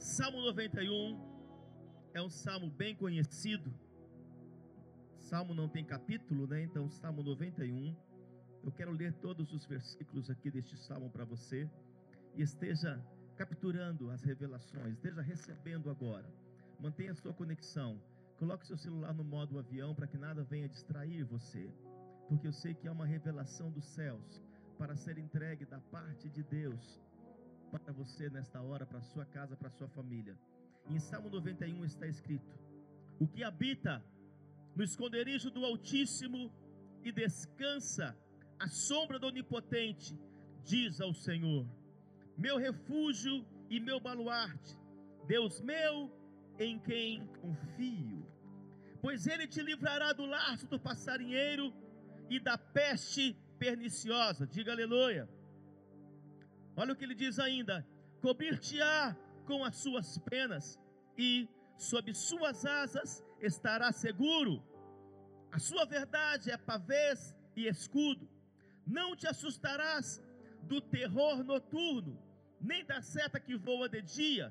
[0.00, 1.20] Salmo 91
[2.14, 3.70] é um salmo bem conhecido.
[5.18, 6.62] Salmo não tem capítulo, né?
[6.62, 7.94] Então, Salmo 91.
[8.64, 11.68] Eu quero ler todos os versículos aqui deste salmo para você
[12.34, 12.98] e esteja
[13.36, 16.32] capturando as revelações, esteja recebendo agora.
[16.78, 18.00] Mantenha sua conexão.
[18.38, 21.70] Coloque seu celular no modo avião para que nada venha distrair você,
[22.26, 24.42] porque eu sei que é uma revelação dos céus
[24.78, 27.02] para ser entregue da parte de Deus
[27.78, 30.36] para você nesta hora, para sua casa, para sua família.
[30.88, 32.58] Em Salmo 91 está escrito:
[33.18, 34.04] O que habita
[34.74, 36.52] no esconderijo do Altíssimo
[37.02, 38.16] e descansa
[38.58, 40.18] à sombra do Onipotente,
[40.64, 41.66] diz ao Senhor:
[42.36, 44.76] Meu refúgio e meu baluarte,
[45.26, 46.10] Deus meu,
[46.58, 48.26] em quem confio.
[49.00, 51.72] Pois ele te livrará do laço do passarinheiro
[52.28, 54.46] e da peste perniciosa.
[54.46, 55.28] Diga aleluia.
[56.80, 57.86] Olha o que ele diz ainda:
[58.22, 60.80] cobrir-te-á com as suas penas,
[61.26, 64.54] e sob suas asas estará seguro.
[65.52, 68.26] A sua verdade é pavês e escudo.
[68.86, 70.22] Não te assustarás
[70.62, 72.14] do terror noturno,
[72.58, 74.46] nem da seta que voa de dia,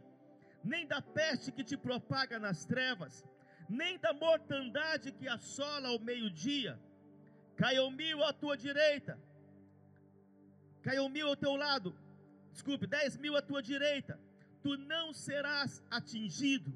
[0.64, 3.26] nem da peste que te propaga nas trevas,
[3.68, 6.80] nem da mortandade que assola ao meio-dia.
[7.56, 9.20] Caiu mil à tua direita,
[10.84, 11.90] caiu mil ao teu lado,
[12.52, 14.20] desculpe, dez mil à tua direita,
[14.62, 16.72] tu não serás atingido,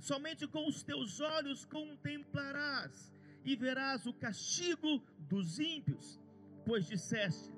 [0.00, 3.12] somente com os teus olhos contemplarás
[3.44, 6.20] e verás o castigo dos ímpios,
[6.64, 7.52] pois disseste: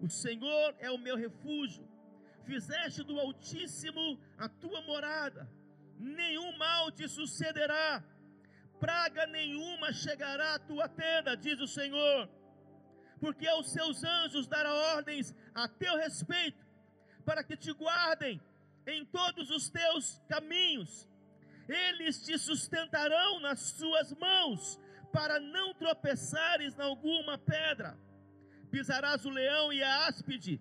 [0.00, 1.86] O Senhor é o meu refúgio,
[2.44, 5.48] fizeste do Altíssimo a tua morada,
[5.98, 8.02] nenhum mal te sucederá,
[8.80, 12.28] praga nenhuma chegará à tua tenda, diz o Senhor,
[13.20, 16.67] porque aos seus anjos dará ordens a teu respeito
[17.28, 18.40] para que te guardem
[18.86, 21.06] em todos os teus caminhos.
[21.68, 24.80] Eles te sustentarão nas suas mãos,
[25.12, 27.98] para não tropeçares em alguma pedra.
[28.70, 30.58] Pisarás o leão e a áspide,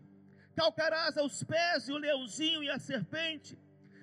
[0.58, 3.58] calcarás aos pés o leãozinho e a serpente,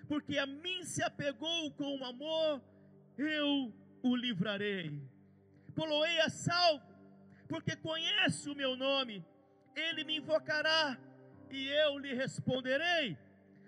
[0.08, 2.62] porque a mim se apegou com amor,
[3.18, 5.02] eu o livrarei.
[5.74, 6.86] Poloei a salvo,
[7.46, 9.22] porque conhece o meu nome,
[9.76, 10.98] ele me invocará
[11.50, 13.16] e eu lhe responderei.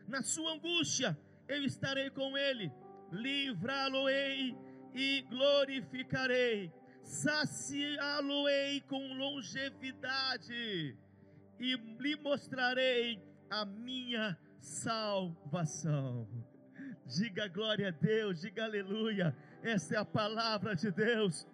[0.06, 1.16] Na sua angústia
[1.48, 2.72] eu estarei com ele,
[3.12, 4.56] livrá-lo-ei
[4.94, 6.72] e glorificarei,
[7.02, 10.96] saciá-lo-ei com longevidade
[11.58, 16.28] e lhe mostrarei a minha salvação.
[17.06, 19.36] Diga glória a Deus, diga aleluia.
[19.62, 21.46] Essa é a palavra de Deus.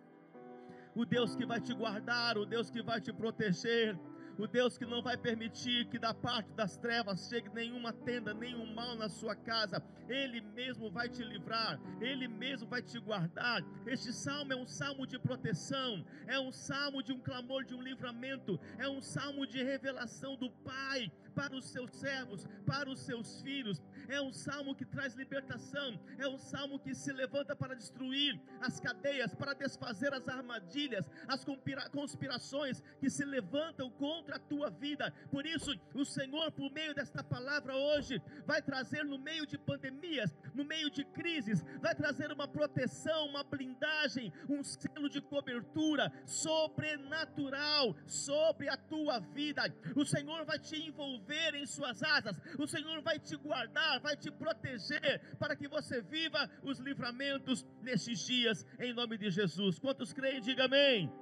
[0.94, 3.98] O Deus que vai te guardar, o Deus que vai te proteger,
[4.38, 8.72] o Deus que não vai permitir que da parte das trevas chegue nenhuma tenda, nenhum
[8.74, 13.62] mal na sua casa, Ele mesmo vai te livrar, Ele mesmo vai te guardar.
[13.86, 17.82] Este salmo é um salmo de proteção, é um salmo de um clamor de um
[17.82, 23.40] livramento, é um salmo de revelação do Pai para os seus servos, para os seus
[23.42, 23.82] filhos.
[24.08, 28.78] É um salmo que traz libertação, é um salmo que se levanta para destruir as
[28.80, 31.44] cadeias, para desfazer as armadilhas, as
[31.90, 35.12] conspirações que se levantam contra a tua vida.
[35.30, 40.34] Por isso, o Senhor, por meio desta palavra hoje, vai trazer no meio de pandemias,
[40.54, 47.96] no meio de crises, vai trazer uma proteção, uma blindagem, um selo de cobertura sobrenatural
[48.06, 49.62] sobre a tua vida.
[49.96, 54.30] O Senhor vai te envolver em suas asas, o Senhor vai te guardar, vai te
[54.30, 59.78] proteger, para que você viva os livramentos nesses dias, em nome de Jesus.
[59.78, 61.12] Quantos creem, diga amém.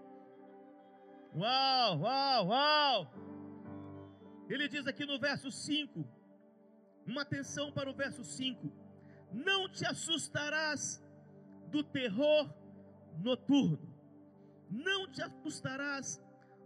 [1.34, 3.14] Uau, uau, uau.
[4.48, 6.04] Ele diz aqui no verso 5,
[7.06, 8.72] uma atenção para o verso 5:
[9.32, 11.00] Não te assustarás
[11.68, 12.52] do terror
[13.18, 13.94] noturno,
[14.68, 16.20] não te assustarás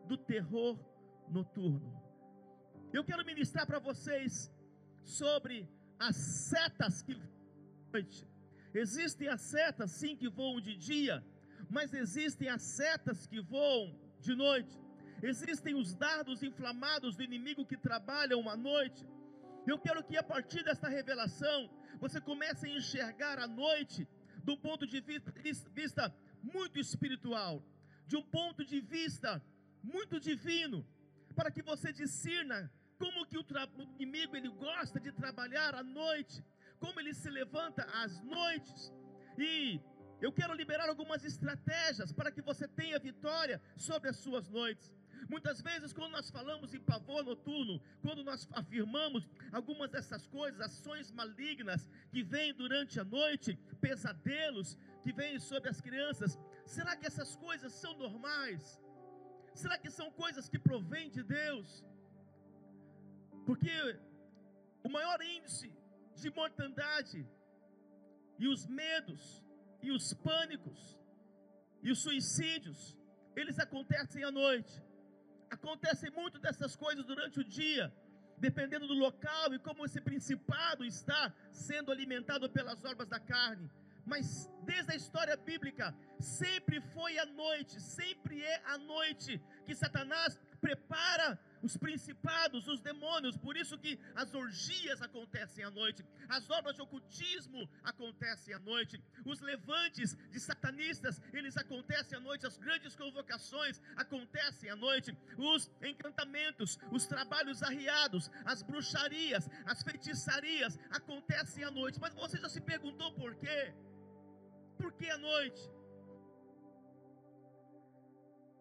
[0.07, 0.79] do terror
[1.29, 2.03] noturno.
[2.93, 4.51] Eu quero ministrar para vocês
[5.03, 5.69] sobre
[6.09, 7.15] as setas que
[7.93, 8.27] noite.
[8.75, 11.17] Existem as setas sim que voam de dia,
[11.71, 13.87] mas existem as setas que voam
[14.21, 14.75] de noite.
[15.23, 19.03] Existem os dardos inflamados do inimigo que trabalham à noite.
[19.67, 21.59] Eu quero que a partir desta revelação
[21.99, 24.07] você comece a enxergar a noite
[24.45, 25.01] de um ponto de
[25.81, 26.05] vista
[26.43, 27.55] muito espiritual,
[28.07, 29.43] de um ponto de vista
[29.83, 30.87] muito divino,
[31.35, 32.59] para que você discirna
[32.99, 36.45] como que o, o inimigo ele gosta de trabalhar à noite,
[36.79, 38.93] como ele se levanta às noites.
[39.39, 39.81] E
[40.21, 44.93] eu quero liberar algumas estratégias para que você tenha vitória sobre as suas noites.
[45.29, 51.11] Muitas vezes, quando nós falamos em pavor noturno, quando nós afirmamos algumas dessas coisas, ações
[51.11, 57.37] malignas que vêm durante a noite, pesadelos que vêm sobre as crianças, será que essas
[57.37, 58.81] coisas são normais?
[59.55, 61.85] Será que são coisas que provêm de Deus?
[63.45, 63.71] Porque
[64.83, 65.73] o maior índice
[66.17, 67.27] de mortandade
[68.39, 69.45] e os medos
[69.83, 70.99] e os pânicos
[71.83, 72.97] e os suicídios,
[73.37, 74.83] eles acontecem à noite.
[75.51, 77.93] Acontecem muito dessas coisas durante o dia,
[78.39, 83.71] dependendo do local e como esse principado está sendo alimentado pelas obras da carne.
[84.07, 90.41] Mas desde a história bíblica, sempre foi à noite, sempre é à noite que Satanás
[90.61, 96.77] prepara os principados, os demônios, por isso que as orgias acontecem à noite, as obras
[96.77, 102.95] de ocultismo acontecem à noite, os levantes de satanistas, eles acontecem à noite, as grandes
[102.95, 111.71] convocações acontecem à noite, os encantamentos, os trabalhos arriados, as bruxarias, as feitiçarias acontecem à
[111.71, 111.99] noite.
[111.99, 113.73] Mas você já se perguntou por quê?
[114.77, 115.74] Por que à noite?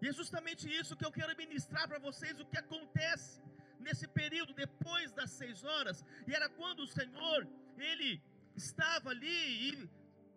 [0.04, 3.42] E é justamente isso que eu quero ministrar para vocês, o que acontece
[3.86, 6.04] nesse período depois das seis horas.
[6.28, 7.48] E era quando o Senhor,
[7.78, 8.22] ele
[8.54, 9.90] estava ali e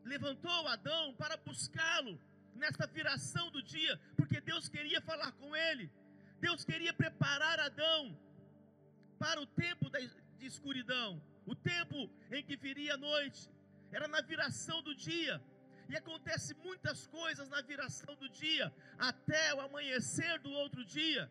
[0.04, 2.14] levantou Adão para buscá-lo
[2.54, 5.90] nesta viração do dia, porque Deus queria falar com ele.
[6.46, 8.16] Deus queria preparar Adão
[9.18, 9.90] para o tempo
[10.38, 13.50] de escuridão, o tempo em que viria a noite.
[13.90, 15.42] Era na viração do dia.
[15.88, 21.30] E acontece muitas coisas na viração do dia, até o amanhecer do outro dia.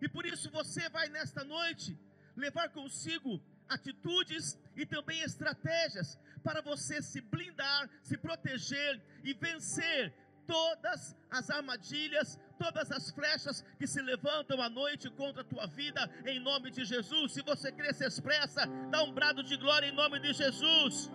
[0.00, 1.98] E por isso você vai nesta noite
[2.36, 10.14] levar consigo atitudes e também estratégias para você se blindar, se proteger e vencer
[10.46, 16.10] todas as armadilhas, todas as flechas que se levantam à noite contra a tua vida,
[16.26, 17.32] em nome de Jesus.
[17.32, 21.10] Se você crê, se expressa, dá um brado de glória em nome de Jesus.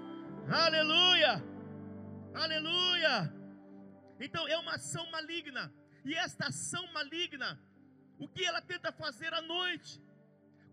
[0.48, 1.55] Aleluia!
[2.36, 3.34] Aleluia!
[4.20, 5.74] Então é uma ação maligna.
[6.04, 7.60] E esta ação maligna,
[8.20, 10.02] o que ela tenta fazer à noite?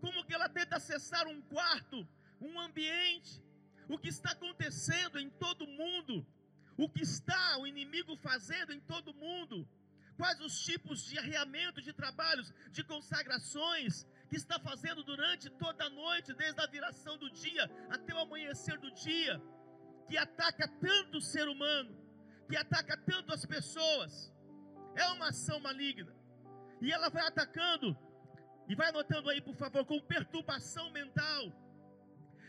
[0.01, 2.05] Como que ela tenta acessar um quarto,
[2.41, 3.41] um ambiente?
[3.87, 6.25] O que está acontecendo em todo mundo?
[6.77, 9.67] O que está o inimigo fazendo em todo mundo?
[10.17, 15.89] Quais os tipos de arreamento de trabalhos, de consagrações que está fazendo durante toda a
[15.89, 19.41] noite, desde a viração do dia até o amanhecer do dia?
[20.07, 21.95] Que ataca tanto o ser humano,
[22.49, 24.31] que ataca tanto as pessoas.
[24.95, 26.13] É uma ação maligna.
[26.81, 27.97] E ela vai atacando,
[28.67, 31.51] e vai anotando aí, por favor, com perturbação mental.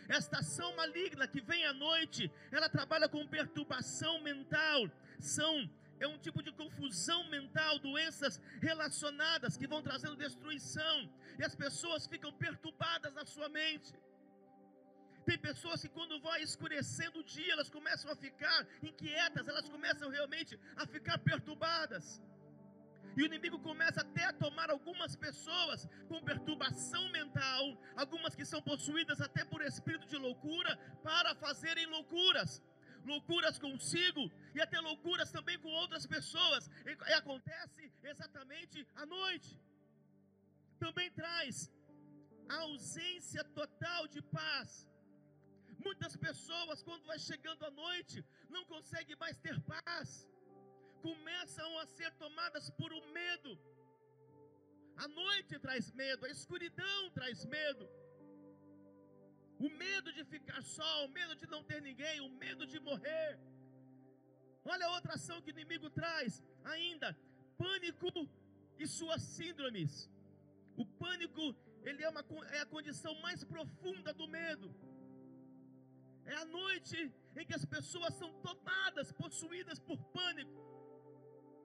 [0.08, 4.90] Esta ação maligna que vem à noite, ela trabalha com perturbação mental.
[5.18, 11.54] São é um tipo de confusão mental, doenças relacionadas que vão trazendo destruição, e as
[11.54, 13.92] pessoas ficam perturbadas na sua mente.
[15.28, 20.08] Tem pessoas que quando vai escurecendo o dia, elas começam a ficar inquietas, elas começam
[20.10, 22.20] realmente a ficar perturbadas.
[23.16, 27.62] E o inimigo começa até a tomar algumas pessoas com perturbação mental,
[27.96, 32.62] algumas que são possuídas até por espírito de loucura, para fazerem loucuras.
[33.12, 34.22] Loucuras consigo
[34.54, 36.68] e até loucuras também com outras pessoas.
[37.10, 39.60] E acontece exatamente à noite.
[40.78, 41.70] Também traz
[42.48, 44.88] a ausência total de paz
[45.86, 48.24] Muitas pessoas, quando vai chegando a noite,
[48.54, 50.08] não conseguem mais ter paz,
[51.06, 53.52] começam a ser tomadas por um medo.
[55.04, 57.86] A noite traz medo, a escuridão traz medo.
[59.66, 63.38] O medo de ficar só, o medo de não ter ninguém, o medo de morrer.
[64.64, 67.08] Olha a outra ação que o inimigo traz ainda:
[67.58, 68.10] pânico
[68.78, 70.10] e suas síndromes.
[70.76, 71.44] O pânico,
[71.88, 72.24] ele é, uma,
[72.56, 74.68] é a condição mais profunda do medo.
[76.26, 76.98] É a noite
[77.36, 80.60] em que as pessoas são tomadas, possuídas por pânico.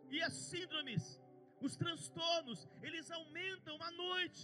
[0.10, 1.04] E as síndromes,
[1.62, 4.44] os transtornos, eles aumentam à noite.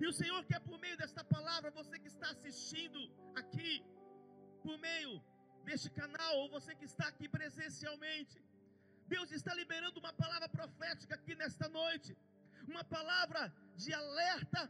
[0.00, 3.00] E o Senhor quer, por meio desta palavra, você que está assistindo
[3.34, 3.72] aqui,
[4.62, 5.14] por meio
[5.64, 8.36] deste canal, ou você que está aqui presencialmente,
[9.14, 12.16] Deus está liberando uma palavra profética aqui nesta noite,
[12.72, 13.42] uma palavra
[13.82, 14.62] de alerta,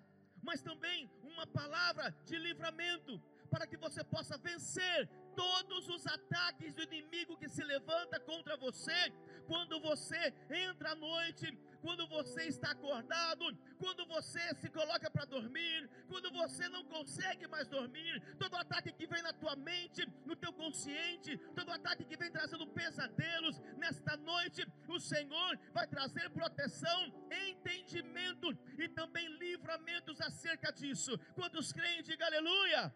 [0.42, 6.82] mas também uma palavra de livramento, para que você possa vencer todos os ataques do
[6.82, 9.12] inimigo que se levanta contra você,
[9.46, 11.46] quando você entra à noite,
[11.80, 13.44] quando você está acordado,
[13.78, 19.06] quando você se coloca para dormir, quando você não consegue mais dormir, todo ataque que
[19.06, 24.66] vem na tua mente, no teu inconsciente, todo ataque que vem trazendo pesadelos, nesta noite
[24.88, 27.00] o Senhor vai trazer proteção,
[27.48, 31.16] entendimento e também livramentos acerca disso.
[31.34, 32.92] Quantos creem, diga aleluia,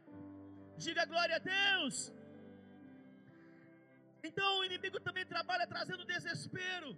[0.77, 2.13] diga glória a Deus.
[4.23, 6.97] Então o inimigo também trabalha trazendo desespero.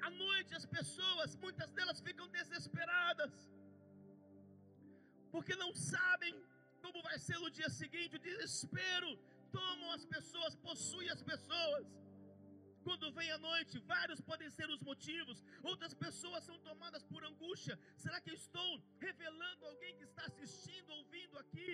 [0.00, 3.32] À noite as pessoas, muitas delas ficam desesperadas,
[5.32, 6.34] porque não sabem
[6.82, 8.16] como vai ser no dia seguinte.
[8.16, 9.10] O desespero
[9.50, 11.86] toma as pessoas, possui as pessoas.
[12.84, 15.42] Quando vem a noite, vários podem ser os motivos.
[15.62, 17.78] Outras pessoas são tomadas por angústia.
[17.96, 21.72] Será que eu estou revelando alguém que está assistindo, ouvindo aqui?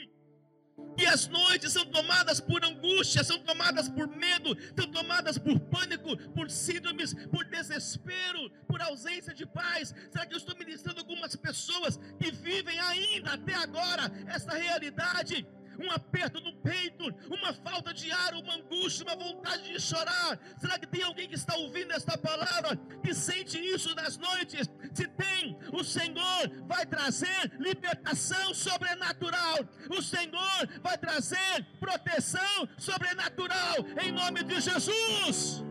[0.97, 6.17] E as noites são tomadas por angústia, são tomadas por medo, são tomadas por pânico,
[6.33, 9.95] por síndromes, por desespero, por ausência de paz.
[10.11, 15.47] Será que eu estou ministrando algumas pessoas que vivem ainda até agora essa realidade?
[15.81, 20.39] Um aperto no peito, uma falta de ar, uma angústia, uma vontade de chorar.
[20.59, 24.69] Será que tem alguém que está ouvindo esta palavra que sente isso nas noites?
[24.93, 29.59] Se tem, o Senhor vai trazer libertação sobrenatural.
[29.89, 35.65] O Senhor vai trazer proteção sobrenatural em nome de Jesus.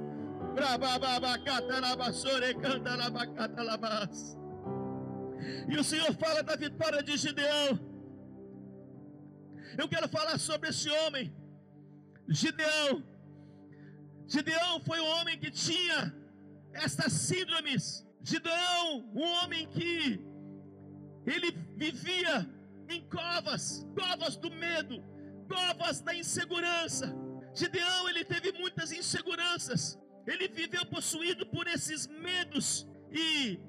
[5.68, 7.99] E o Senhor fala da vitória de Gideão.
[9.78, 11.34] Eu quero falar sobre esse homem,
[12.28, 13.04] Gideão.
[14.28, 16.16] Gideão foi um homem que tinha
[16.74, 18.06] estas síndromes.
[18.22, 20.20] Gideão, um homem que
[21.26, 22.48] ele vivia
[22.90, 25.04] em covas, covas do medo,
[25.48, 27.14] covas da insegurança.
[27.54, 29.98] Gideão, ele teve muitas inseguranças.
[30.28, 33.60] Ele viveu possuído por esses medos e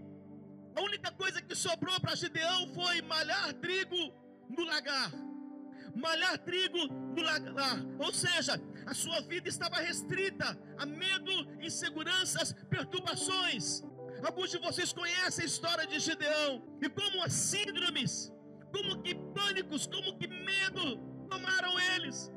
[0.77, 4.13] a única coisa que sobrou para Gideão foi malhar trigo
[4.51, 5.11] no lagar
[5.95, 7.85] malhar trigo no lagar.
[7.99, 13.83] Ou seja, a sua vida estava restrita a medo, inseguranças, perturbações.
[14.25, 18.33] Alguns de vocês conhecem a história de Gideão e como as síndromes,
[18.73, 22.31] como que pânicos, como que medo tomaram eles.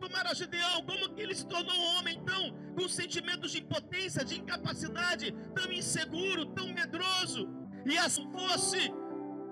[0.00, 4.38] Tomaram Gideão, como que ele se tornou um homem tão com sentimentos de impotência, de
[4.38, 7.48] incapacidade, tão inseguro, tão medroso,
[7.86, 8.92] e essa fosse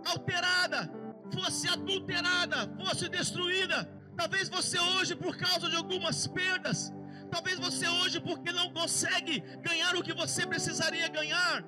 [0.04, 0.90] alterada
[1.34, 3.78] fosse adulterada, fosse destruída.
[4.16, 6.92] Talvez você hoje, por causa de algumas perdas,
[7.30, 11.64] talvez você hoje, porque não consegue ganhar o que você precisaria ganhar,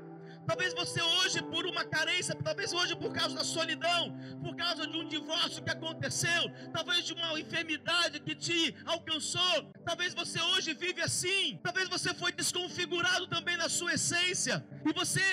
[0.47, 4.97] talvez você hoje, por uma carência, talvez hoje, por causa da solidão, por causa de
[4.97, 6.43] um divórcio que aconteceu,
[6.73, 8.61] talvez de uma enfermidade que te
[8.95, 14.93] alcançou, talvez você hoje vive assim, talvez você foi desconfigurado também na sua essência, e
[14.93, 15.27] você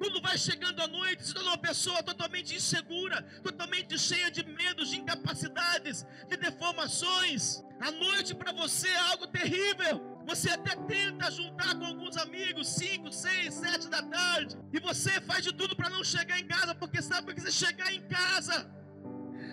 [0.00, 4.88] quando vai chegando a noite, se torna uma pessoa totalmente insegura, totalmente cheia de medos,
[4.88, 7.62] de incapacidades, de deformações.
[7.78, 9.94] A noite para você é algo terrível.
[10.26, 15.44] Você até tenta juntar com alguns amigos, 5, 6, 7 da tarde, e você faz
[15.44, 18.56] de tudo para não chegar em casa, porque sabe que você chegar em casa.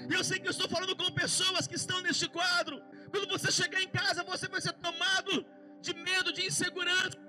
[0.10, 2.82] Eu sei que eu estou falando com pessoas que estão neste quadro.
[3.12, 5.46] Quando você chegar em casa, você vai ser tomado
[5.82, 7.26] de medo, de insegurança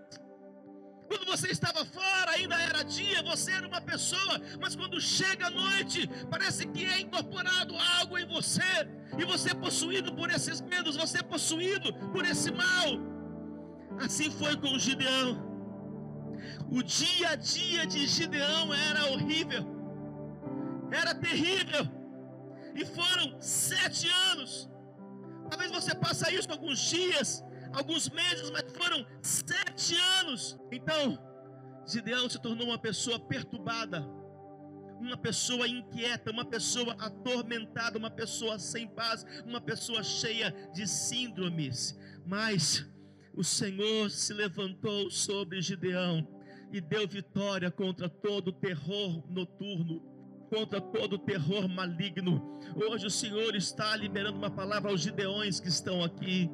[1.08, 5.50] quando você estava fora, ainda era dia, você era uma pessoa, mas quando chega a
[5.50, 8.70] noite, parece que é incorporado algo em você,
[9.18, 12.88] e você é possuído por esses medos, você é possuído por esse mal.
[14.04, 15.30] Assim foi com Gideão.
[16.70, 19.64] O dia a dia de Gideão era horrível,
[20.92, 21.84] era terrível,
[22.74, 24.70] e foram sete anos.
[25.50, 30.58] Talvez você passe isso alguns dias, alguns meses, mas foram sete anos.
[30.70, 31.18] Então,
[31.87, 34.00] Gideão se tornou uma pessoa perturbada,
[35.00, 41.98] uma pessoa inquieta, uma pessoa atormentada, uma pessoa sem paz, uma pessoa cheia de síndromes.
[42.26, 42.87] Mas
[43.32, 46.26] o Senhor se levantou sobre Gideão
[46.72, 50.17] e deu vitória contra todo o terror noturno
[50.48, 52.58] contra todo terror maligno.
[52.74, 56.50] Hoje o Senhor está liberando uma palavra aos gideões que estão aqui,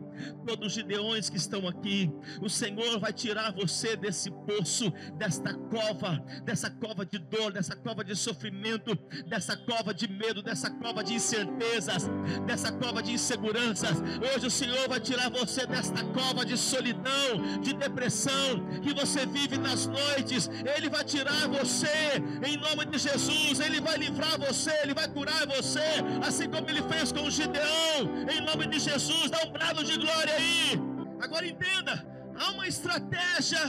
[0.46, 2.10] todos os gideões que estão aqui.
[2.40, 8.04] O Senhor vai tirar você desse poço, desta cova, dessa cova de dor, dessa cova
[8.04, 8.96] de sofrimento,
[9.26, 12.08] dessa cova de medo, dessa cova de incertezas,
[12.46, 14.02] dessa cova de inseguranças.
[14.34, 19.58] Hoje o Senhor vai tirar você desta cova de solidão, de depressão que você vive
[19.58, 20.50] nas noites.
[20.76, 23.60] Ele vai tirar você em nome de Jesus.
[23.60, 25.88] Ele vai livrar você, Ele vai curar você,
[26.28, 28.00] assim como Ele fez com o Gideão,
[28.34, 29.30] em nome de Jesus.
[29.30, 30.72] Dá um brado de glória aí.
[31.20, 31.94] Agora entenda:
[32.40, 33.64] há uma estratégia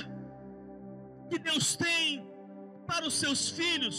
[1.29, 2.25] que Deus tem
[2.87, 3.97] para os seus filhos,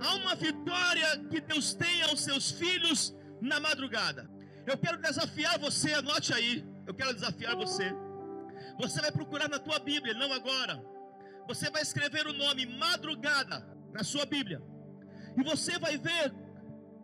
[0.00, 4.28] há uma vitória que Deus tem aos seus filhos na madrugada.
[4.66, 6.54] Eu quero desafiar você, anote aí.
[6.86, 7.86] Eu quero desafiar você.
[8.78, 10.82] Você vai procurar na tua Bíblia, não agora.
[11.46, 13.56] Você vai escrever o nome madrugada
[13.92, 14.60] na sua Bíblia.
[15.36, 16.32] E você vai ver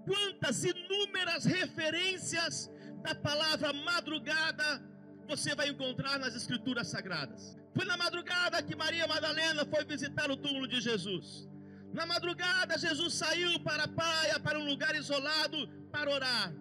[0.07, 2.71] quantas inúmeras referências
[3.03, 4.83] da palavra madrugada
[5.29, 7.57] você vai encontrar nas escrituras sagradas.
[7.75, 11.49] Foi na madrugada que Maria Madalena foi visitar o túmulo de Jesus.
[11.93, 16.53] Na madrugada, Jesus saiu para a praia, para um lugar isolado, para orar.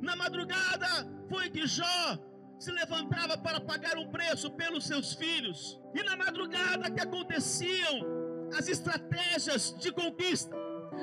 [0.00, 0.88] Na madrugada,
[1.28, 2.18] foi que Jó
[2.58, 5.78] se levantava para pagar um preço pelos seus filhos.
[5.94, 7.94] E na madrugada que aconteciam
[8.58, 10.56] as estratégias de conquista.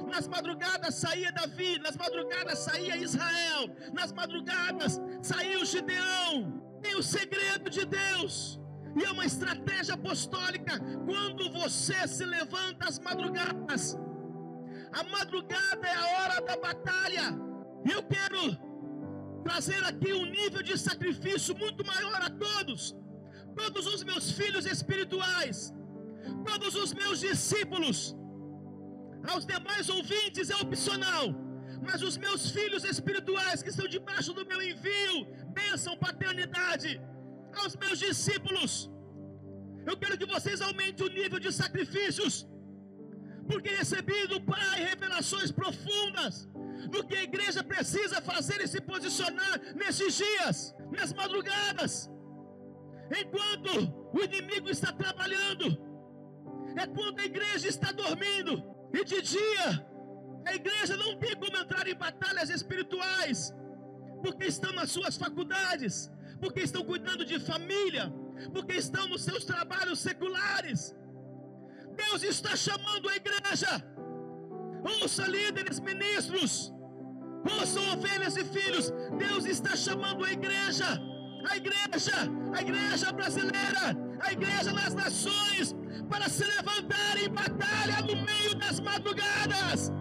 [0.06, 6.62] Nas madrugadas saía Davi, nas madrugadas saía Israel, nas madrugadas saía o Gideão.
[6.82, 8.60] Tem o segredo de Deus.
[8.96, 13.98] E é uma estratégia apostólica quando você se levanta às madrugadas.
[14.92, 17.25] A madrugada é a hora da batalha.
[17.94, 18.58] Eu quero
[19.44, 22.96] trazer aqui um nível de sacrifício muito maior a todos.
[23.56, 25.74] Todos os meus filhos espirituais,
[26.46, 28.16] todos os meus discípulos.
[29.31, 31.25] Aos demais ouvintes é opcional,
[31.88, 35.15] mas os meus filhos espirituais que estão debaixo do meu envio,
[35.60, 36.91] bênção, paternidade,
[37.62, 38.89] aos meus discípulos.
[39.89, 42.48] Eu quero que vocês aumentem o nível de sacrifícios,
[43.50, 46.48] porque recebi do Pai revelações profundas
[46.93, 50.57] do que a igreja precisa fazer e se posicionar nesses dias,
[50.98, 52.10] nas madrugadas,
[53.22, 53.72] enquanto
[54.13, 55.65] o inimigo está trabalhando,
[56.81, 59.68] é quando a igreja está dormindo, e de dia,
[60.50, 63.54] a igreja não tem como entrar em batalhas espirituais,
[64.24, 65.96] porque estão nas suas faculdades,
[66.42, 68.06] porque estão cuidando de família,
[68.54, 70.96] porque estão nos seus trabalhos seculares.
[72.04, 73.74] Deus está chamando a igreja.
[74.94, 76.74] Ouça líderes, ministros,
[77.56, 78.92] ouçam ovelhas e filhos.
[79.25, 80.89] Deus está chamando a igreja,
[81.50, 82.18] a igreja,
[82.56, 83.86] a igreja brasileira,
[84.20, 85.75] a igreja nas nações,
[86.08, 89.92] para se levantar em batalha no meio das madrugadas.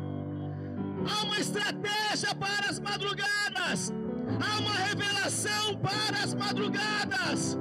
[1.08, 3.92] Há uma estratégia para as madrugadas.
[4.40, 7.58] Há uma revelação para as madrugadas.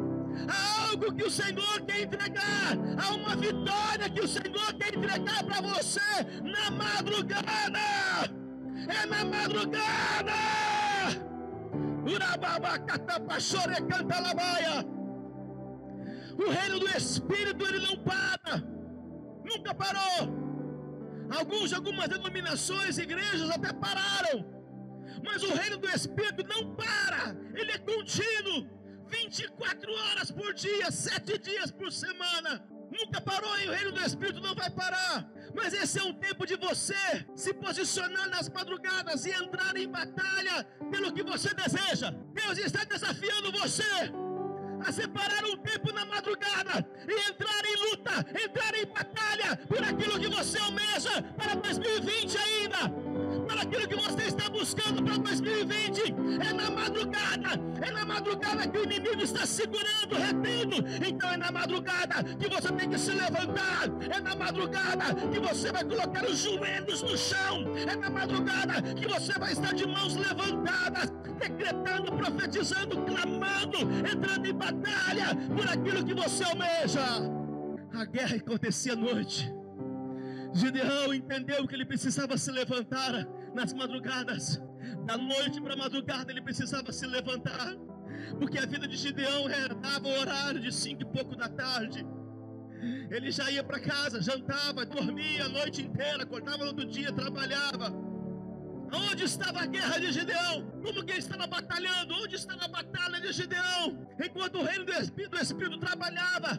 [0.48, 2.74] Há algo que o Senhor quer entregar.
[2.98, 6.00] Há uma vitória que o Senhor quer entregar para você
[6.44, 7.80] na madrugada.
[8.88, 10.56] É na madrugada.
[16.38, 18.64] O reino do Espírito ele não para.
[19.44, 20.46] Nunca parou.
[21.38, 24.56] Alguns, algumas denominações, igrejas até pararam
[25.24, 28.68] mas o reino do Espírito não para, ele é contínuo,
[29.08, 32.64] 24 horas por dia, 7 dias por semana.
[32.92, 35.28] Nunca parou e o reino do Espírito não vai parar.
[35.54, 40.64] Mas esse é um tempo de você se posicionar nas madrugadas e entrar em batalha
[40.92, 42.12] pelo que você deseja.
[42.34, 43.84] Deus está desafiando você
[44.88, 50.20] a separar um tempo na madrugada e entrar em luta, entrar em batalha por aquilo
[50.20, 53.16] que você almeja para 2020 ainda
[53.48, 56.02] para aquilo que você está buscando para 2020.
[56.42, 60.84] É na madrugada, é na madrugada que o inimigo está segurando, retendo.
[61.06, 63.86] Então é na madrugada que você tem que se levantar.
[64.10, 67.64] É na madrugada que você vai colocar os joelhos no chão.
[67.88, 73.78] É na madrugada que você vai estar de mãos levantadas, decretando, profetizando, clamando,
[74.12, 74.75] entrando em batalha
[75.56, 77.02] por aquilo que você almeja.
[77.94, 79.54] A guerra acontecia à noite.
[80.54, 84.62] Gideão entendeu que ele precisava se levantar nas madrugadas,
[85.06, 87.76] da noite para a madrugada ele precisava se levantar,
[88.40, 89.48] porque a vida de Gideão
[89.82, 92.06] dava o horário de cinco e pouco da tarde.
[93.10, 97.92] Ele já ia para casa, jantava, dormia a noite inteira, acordava no outro dia, trabalhava.
[98.96, 100.56] Onde estava a guerra de Gideão?
[100.84, 102.14] Como que ele estava batalhando?
[102.16, 104.08] Onde estava a batalha de Gideão?
[104.24, 106.58] Enquanto o reino do Espírito, do Espírito trabalhava,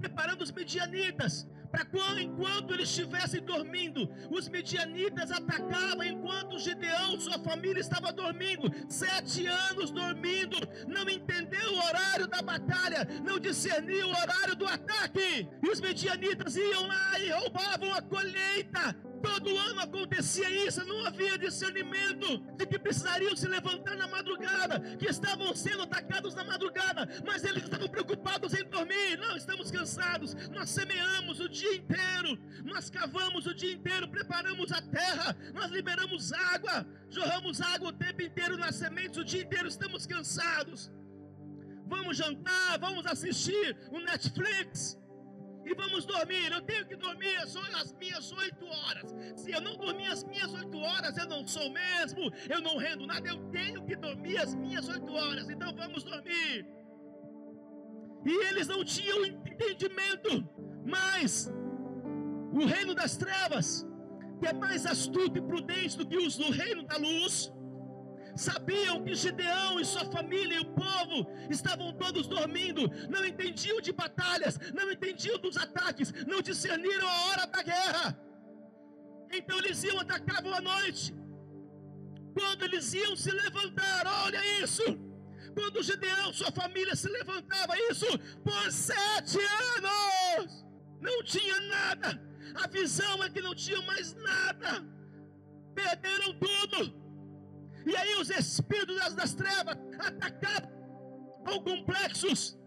[0.00, 7.80] preparando os medianitas, para enquanto eles estivessem dormindo, os medianitas atacavam enquanto Gideão, sua família
[7.80, 14.56] estava dormindo, sete anos dormindo, não entendeu o horário da batalha, não discerniu o horário
[14.56, 20.84] do ataque, e os medianitas iam lá e roubavam a colheita, Todo ano acontecia isso,
[20.84, 26.44] não havia discernimento de que precisariam se levantar na madrugada, que estavam sendo atacados na
[26.44, 29.16] madrugada, mas eles estavam preocupados em dormir.
[29.18, 30.34] Não, estamos cansados.
[30.50, 36.32] Nós semeamos o dia inteiro, nós cavamos o dia inteiro, preparamos a terra, nós liberamos
[36.32, 40.90] água, jorramos água o tempo inteiro nas sementes, o dia inteiro estamos cansados.
[41.86, 44.98] Vamos jantar, vamos assistir o Netflix.
[45.66, 46.52] E vamos dormir.
[46.52, 49.14] Eu tenho que dormir as minhas oito horas.
[49.36, 53.06] Se eu não dormir as minhas oito horas, eu não sou mesmo, eu não rendo
[53.06, 53.28] nada.
[53.28, 55.50] Eu tenho que dormir as minhas oito horas.
[55.50, 56.66] Então vamos dormir.
[58.24, 60.30] E eles não tinham entendimento,
[60.84, 61.52] mas
[62.52, 63.86] o reino das trevas,
[64.40, 67.52] que é mais astuto e prudente do que os do reino da luz,
[68.36, 73.92] sabiam que Gideão e sua família e o povo estavam todos dormindo, não entendiam de
[73.92, 78.20] batalhas, não entendiam dos ataques, não discerniram a hora da guerra.
[79.32, 81.14] Então eles iam atacar à noite.
[82.34, 84.82] Quando eles iam se levantar, olha isso.
[85.54, 88.06] Quando Gideão, sua família se levantava, isso
[88.44, 89.38] por sete
[89.78, 90.64] anos,
[91.00, 92.22] não tinha nada.
[92.62, 94.84] A visão é que não tinha mais nada.
[95.74, 97.05] Perderam tudo
[97.86, 100.76] e aí os espíritos das, das trevas atacavam
[101.46, 102.58] com complexos,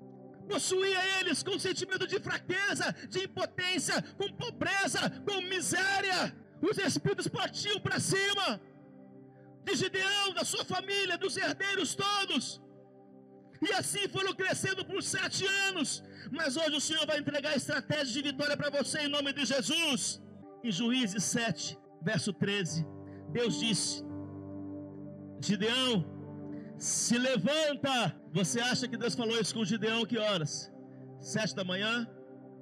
[0.47, 6.34] possuía eles com sentimento de fraqueza, de impotência, com pobreza, com miséria.
[6.62, 8.62] Os espíritos partiam para cima
[9.65, 12.62] de Gideão, da sua família, dos herdeiros todos.
[13.62, 16.01] E assim foram crescendo por sete anos.
[16.32, 20.21] Mas hoje o Senhor vai entregar estratégia de vitória para você em nome de Jesus.
[20.63, 22.86] Em Juízes 7, verso 13,
[23.32, 24.09] Deus disse:
[25.41, 26.06] Gideão,
[26.78, 28.15] se levanta.
[28.32, 30.71] Você acha que Deus falou isso com Gideão que horas?
[31.19, 32.08] Sete da manhã?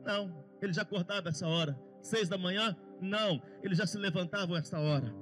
[0.05, 1.77] Não, ele já acordava essa hora.
[2.01, 2.75] Seis da manhã?
[3.01, 5.13] Não, eles já se levantavam essa hora.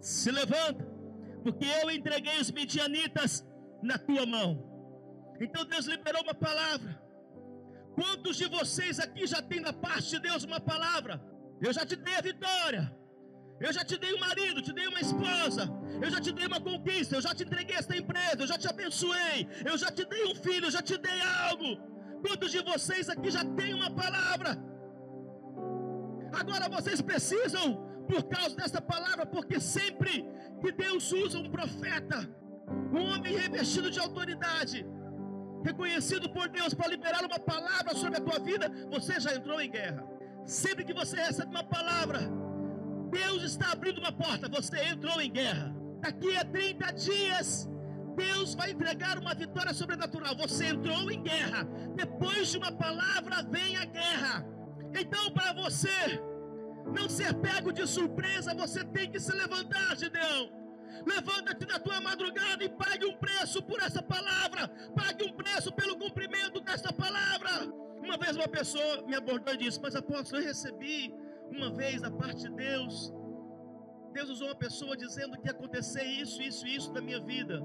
[0.00, 0.84] Se levanta,
[1.42, 3.46] porque eu entreguei os midianitas
[3.82, 4.66] na tua mão.
[5.40, 7.00] Então Deus liberou uma palavra.
[7.94, 11.20] Quantos de vocês aqui já tem da parte de Deus uma palavra?
[11.60, 12.97] Eu já te dei a vitória.
[13.60, 15.62] Eu já te dei um marido, te dei uma esposa.
[16.00, 17.16] Eu já te dei uma conquista.
[17.16, 18.40] Eu já te entreguei esta empresa.
[18.40, 19.48] Eu já te abençoei.
[19.64, 20.66] Eu já te dei um filho.
[20.66, 21.70] Eu já te dei algo.
[22.24, 24.50] Quantos de vocês aqui já tem uma palavra?
[26.32, 27.64] Agora vocês precisam,
[28.06, 30.12] por causa dessa palavra, porque sempre
[30.60, 32.18] que Deus usa um profeta,
[32.92, 34.86] um homem revestido de autoridade,
[35.64, 39.70] reconhecido por Deus para liberar uma palavra sobre a tua vida, você já entrou em
[39.70, 40.04] guerra.
[40.44, 42.20] Sempre que você recebe uma palavra,
[43.10, 45.74] Deus está abrindo uma porta, você entrou em guerra.
[46.00, 47.68] Daqui a 30 dias,
[48.16, 50.36] Deus vai entregar uma vitória sobrenatural.
[50.36, 51.64] Você entrou em guerra.
[51.94, 54.46] Depois de uma palavra, vem a guerra.
[54.98, 56.20] Então, para você
[56.96, 60.50] não ser pego de surpresa, você tem que se levantar, Gideão.
[61.06, 64.68] Levanta-te na tua madrugada e pague um preço por essa palavra.
[64.96, 67.50] Pague um preço pelo cumprimento dessa palavra.
[68.02, 71.14] Uma vez uma pessoa me abordou e disse: Mas apóstolo, eu recebi
[71.50, 73.12] uma vez da parte de Deus,
[74.12, 77.62] Deus usou uma pessoa dizendo que ia acontecer isso, isso isso na minha vida.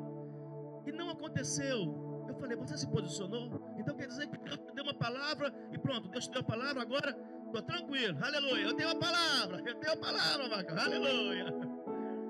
[0.85, 2.25] E não aconteceu.
[2.27, 3.73] Eu falei, você se posicionou?
[3.77, 6.43] Então quer dizer que Deus te deu uma palavra e pronto, Deus te deu a
[6.43, 8.63] palavra, agora estou tranquilo, aleluia.
[8.63, 11.45] Eu tenho a palavra, eu tenho a palavra, vaca, aleluia.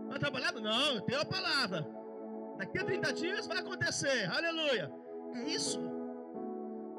[0.05, 0.61] Está trabalhando?
[0.61, 1.87] Não, eu tenho a palavra.
[2.57, 4.91] Daqui a 30 dias vai acontecer, aleluia.
[5.35, 5.81] É isso.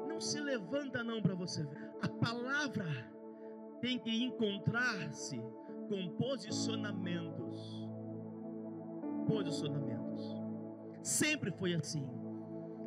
[0.07, 1.91] Não se levanta não para você ver.
[2.01, 2.85] A palavra
[3.81, 5.39] tem que encontrar-se
[5.89, 7.87] com posicionamentos.
[9.27, 10.35] Posicionamentos.
[11.01, 12.07] Sempre foi assim.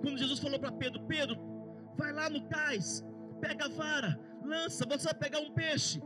[0.03, 1.37] Quando Jesus falou para Pedro: Pedro,
[1.97, 3.05] vai lá no cais,
[3.41, 6.01] pega a vara, lança, você vai pegar um peixe,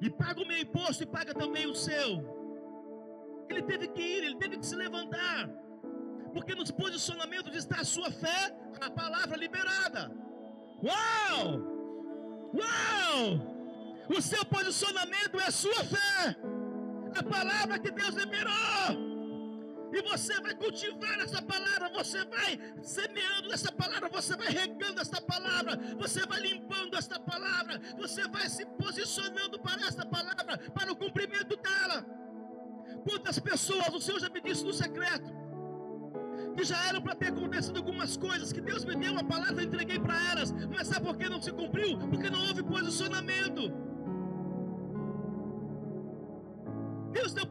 [0.00, 2.38] e paga o meu imposto e paga também o seu.
[3.48, 5.48] Ele teve que ir, ele teve que se levantar,
[6.32, 10.10] porque nos posicionamentos está a sua fé, a palavra liberada.
[10.82, 11.60] Uau!
[12.54, 13.59] Uau!
[14.16, 16.36] O seu posicionamento é a sua fé.
[17.14, 19.10] A palavra que Deus liberou.
[19.92, 25.20] E você vai cultivar essa palavra, você vai semeando essa palavra, você vai regando essa
[25.20, 30.96] palavra, você vai limpando esta palavra, você vai se posicionando para esta palavra, para o
[30.96, 32.06] cumprimento dela.
[33.08, 35.32] Quantas pessoas o Senhor já me disse no secreto,
[36.56, 39.66] que já eram para ter acontecido algumas coisas, que Deus me deu uma palavra, eu
[39.66, 41.98] entreguei para elas, mas sabe por que não se cumpriu?
[41.98, 43.89] Porque não houve posicionamento.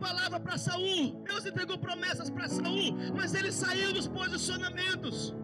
[0.05, 5.35] Palavra para Saul, Deus entregou promessas para Saul, mas ele saiu dos posicionamentos.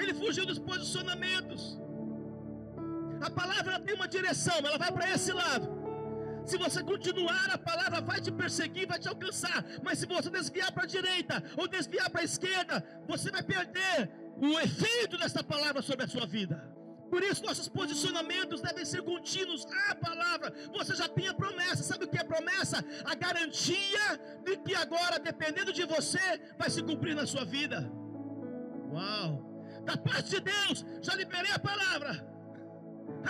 [0.00, 1.62] Ele fugiu dos posicionamentos.
[3.20, 5.66] A palavra tem uma direção, ela vai para esse lado.
[6.44, 9.64] Se você continuar, a palavra vai te perseguir, vai te alcançar.
[9.84, 14.10] Mas se você desviar para a direita ou desviar para a esquerda, você vai perder
[14.36, 16.56] o efeito dessa palavra sobre a sua vida.
[17.12, 20.52] Por isso, nossos posicionamentos devem ser contínuos à palavra.
[20.72, 21.34] Você já tem a
[22.42, 22.84] promessa.
[23.04, 27.90] A garantia de que agora, dependendo de você, vai se cumprir na sua vida.
[28.92, 29.50] Uau!
[29.84, 32.12] Da parte de Deus, já liberei a palavra.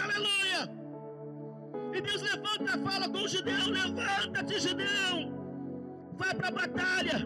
[0.04, 0.62] Aleluia!
[1.94, 5.18] E Deus levanta, fala com Gideão: Levanta-te, Gideão,
[6.14, 7.18] vai para a batalha.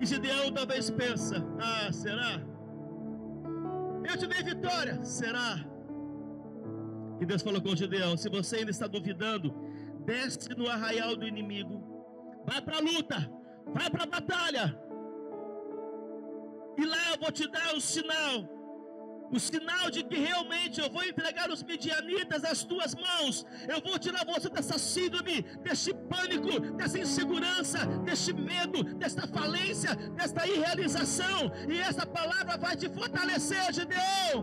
[0.00, 2.40] E Gideão talvez pensa: Ah, será?
[4.08, 5.64] Eu te dei vitória, será?
[7.20, 9.54] E Deus falou com Gideão: Se você ainda está duvidando,
[10.04, 11.76] desce no arraial do inimigo,
[12.46, 13.30] vai para a luta,
[13.66, 14.78] vai para a batalha.
[16.78, 18.60] E lá eu vou te dar o sinal.
[19.32, 23.96] O sinal de que realmente eu vou entregar os midianitas às tuas mãos, eu vou
[23.96, 31.78] tirar você dessa síndrome, deste pânico, dessa insegurança, deste medo, desta falência, desta irrealização, e
[31.78, 34.40] essa palavra vai te fortalecer, Gideão.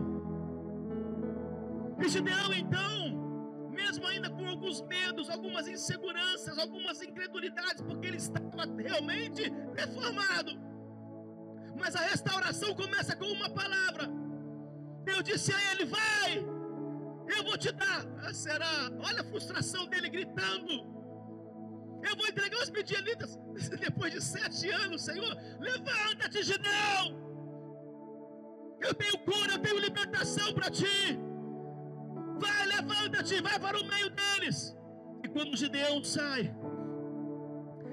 [2.02, 3.07] E Gideão, então,
[4.68, 10.52] alguns medos, algumas inseguranças, algumas incredulidades, porque ele estava realmente deformado,
[11.78, 14.06] mas a restauração começa com uma palavra.
[15.04, 16.38] Deus disse a ele: Vai,
[17.34, 18.04] eu vou te dar.
[18.22, 18.90] Ah, será?
[19.00, 20.72] Olha a frustração dele gritando.
[22.02, 23.36] Eu vou entregar os midianitas
[23.80, 25.34] depois de sete anos, Senhor.
[25.58, 27.26] Levanta-te, Gideão.
[28.80, 31.27] Eu tenho cura, eu tenho libertação para ti.
[32.44, 34.76] Vai, levanta-te, vai para o meio deles.
[35.24, 36.54] E quando Gideão sai,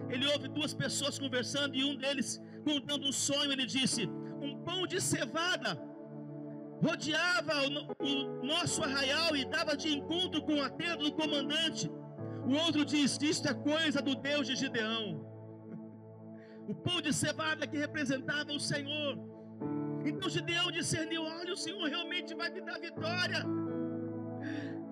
[0.09, 3.51] ele ouve duas pessoas conversando e um deles contando um sonho.
[3.51, 4.05] Ele disse:
[4.41, 5.71] Um pão de cevada
[6.85, 11.89] rodeava o, o nosso arraial e dava de encontro com a tenda do comandante.
[12.47, 15.05] O outro diz: Isto é coisa do Deus de Gideão.
[16.67, 19.11] O pão de cevada que representava o Senhor.
[20.03, 23.45] Então Gideão discerniu: Olha, o Senhor realmente vai me dar vitória.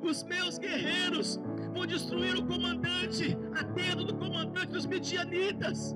[0.04, 1.40] Os meus guerreiros
[1.74, 5.96] vão destruir o comandante, a tenda do comandante dos midianitas.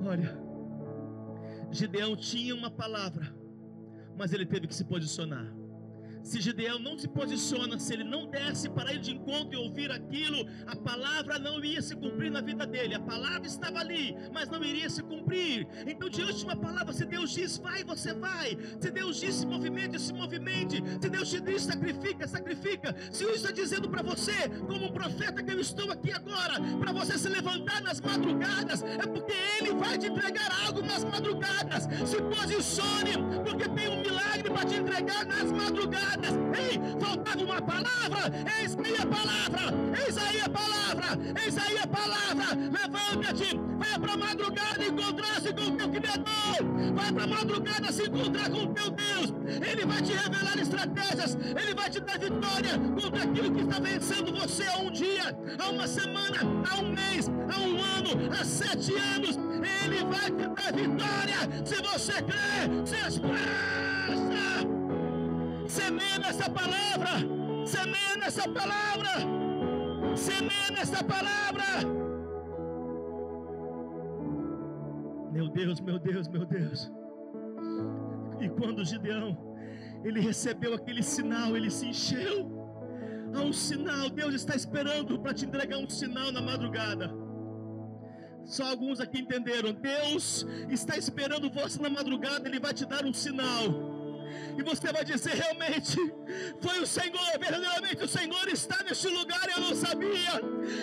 [0.00, 0.38] Olha,
[1.70, 3.36] Gideão tinha uma palavra
[4.18, 5.46] mas ele teve que se posicionar.
[6.28, 9.90] Se Gideão não se posiciona, se ele não desce para ir de encontro e ouvir
[9.90, 12.94] aquilo, a palavra não ia se cumprir na vida dele.
[12.94, 15.66] A palavra estava ali, mas não iria se cumprir.
[15.86, 18.58] Então, diante de uma palavra, se Deus diz vai, você vai.
[18.78, 20.82] Se Deus diz se movimente, se movimente.
[21.00, 22.94] Se Deus te diz sacrifica, sacrifica.
[23.10, 26.92] Se eu estou dizendo para você, como um profeta que eu estou aqui agora, para
[26.92, 31.84] você se levantar nas madrugadas, é porque Ele vai te entregar algo nas madrugadas.
[32.06, 33.12] Se posicione,
[33.42, 36.17] porque tem um milagre para te entregar nas madrugadas.
[36.58, 38.32] Ei, faltava uma palavra.
[38.60, 39.74] Eis aí a palavra.
[40.04, 41.18] Eis aí a palavra.
[41.44, 42.46] Eis aí a palavra.
[42.54, 43.60] Levanta-te.
[43.78, 46.94] Vai para a madrugada encontrar-se com o teu Criador.
[46.94, 49.34] Vai para a madrugada se encontrar com o teu Deus.
[49.46, 51.34] Ele vai te revelar estratégias.
[51.34, 55.70] Ele vai te dar vitória contra aquilo que está vencendo você há um dia, há
[55.70, 56.38] uma semana,
[56.70, 59.38] há um mês, há um ano, há sete anos.
[59.84, 61.38] Ele vai te dar vitória.
[61.64, 64.07] Se você crê, se expressa.
[65.78, 67.12] Semeia nessa palavra.
[67.74, 69.12] Semeia nessa palavra.
[70.16, 71.68] Semeia nessa palavra.
[75.30, 76.90] Meu Deus, meu Deus, meu Deus.
[78.40, 79.30] E quando Gideão
[80.04, 82.36] ele recebeu aquele sinal, ele se encheu.
[83.34, 87.08] Há um sinal, Deus está esperando para te entregar um sinal na madrugada.
[88.44, 89.72] Só alguns aqui entenderam.
[89.72, 93.97] Deus está esperando você na madrugada, Ele vai te dar um sinal
[94.56, 95.96] e você vai dizer: realmente
[96.60, 100.32] foi o Senhor, verdadeiramente o Senhor está neste lugar e eu não sabia.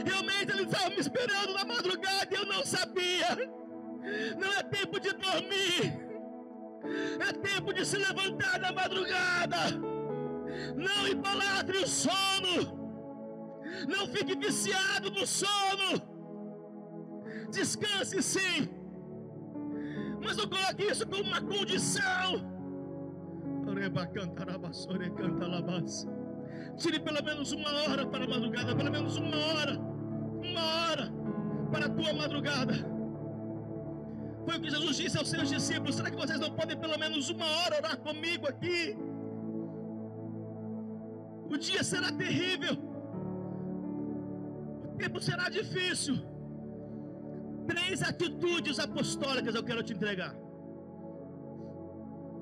[0.06, 3.36] Realmente Ele estava me esperando na madrugada e eu não sabia.
[4.38, 6.00] Não é tempo de dormir,
[7.20, 9.58] é tempo de se levantar na madrugada.
[10.76, 12.56] Não idolatre o sono,
[13.90, 16.16] não fique viciado no sono.
[17.52, 18.70] Descanse sim,
[20.22, 22.55] mas não coloque isso como uma condição
[26.78, 31.12] Tire pelo menos uma hora para a madrugada, pelo menos uma hora, uma hora
[31.72, 32.74] para a tua madrugada.
[34.46, 37.30] Foi o que Jesus disse aos seus discípulos: será que vocês não podem pelo menos
[37.30, 38.96] uma hora orar comigo aqui?
[41.50, 42.74] O dia será terrível,
[44.86, 46.16] o tempo será difícil.
[47.68, 50.45] Três atitudes apostólicas eu quero te entregar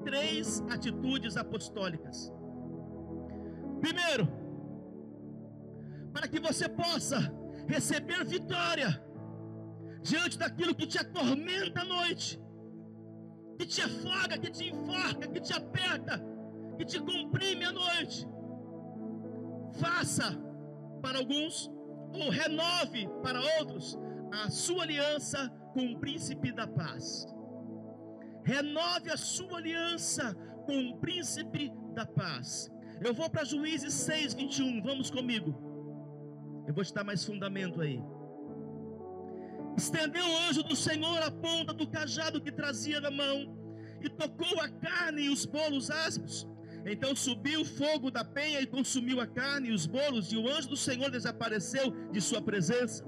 [0.03, 2.31] três atitudes apostólicas.
[3.81, 4.27] Primeiro,
[6.13, 7.19] para que você possa
[7.67, 9.03] receber vitória
[10.01, 12.39] diante daquilo que te atormenta à noite,
[13.57, 16.21] que te afoga, que te enforca, que te aperta,
[16.77, 18.27] que te comprime à noite.
[19.79, 20.37] Faça
[21.01, 21.69] para alguns,
[22.13, 23.97] ou renove para outros,
[24.31, 27.27] a sua aliança com o príncipe da paz
[28.43, 32.71] renove a sua aliança com o príncipe da paz.
[33.01, 34.81] Eu vou para Juízes 6, 21.
[34.81, 35.53] Vamos comigo.
[36.67, 38.01] Eu vou te dar mais fundamento aí.
[39.77, 43.57] Estendeu o anjo do Senhor a ponta do cajado que trazia na mão
[44.01, 46.47] e tocou a carne e os bolos asmos.
[46.85, 50.47] Então subiu o fogo da penha e consumiu a carne e os bolos, e o
[50.49, 53.03] anjo do Senhor desapareceu de sua presença.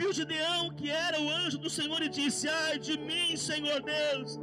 [0.00, 4.40] Viu Gideão que era o anjo do Senhor e disse: Ai de mim, Senhor Deus,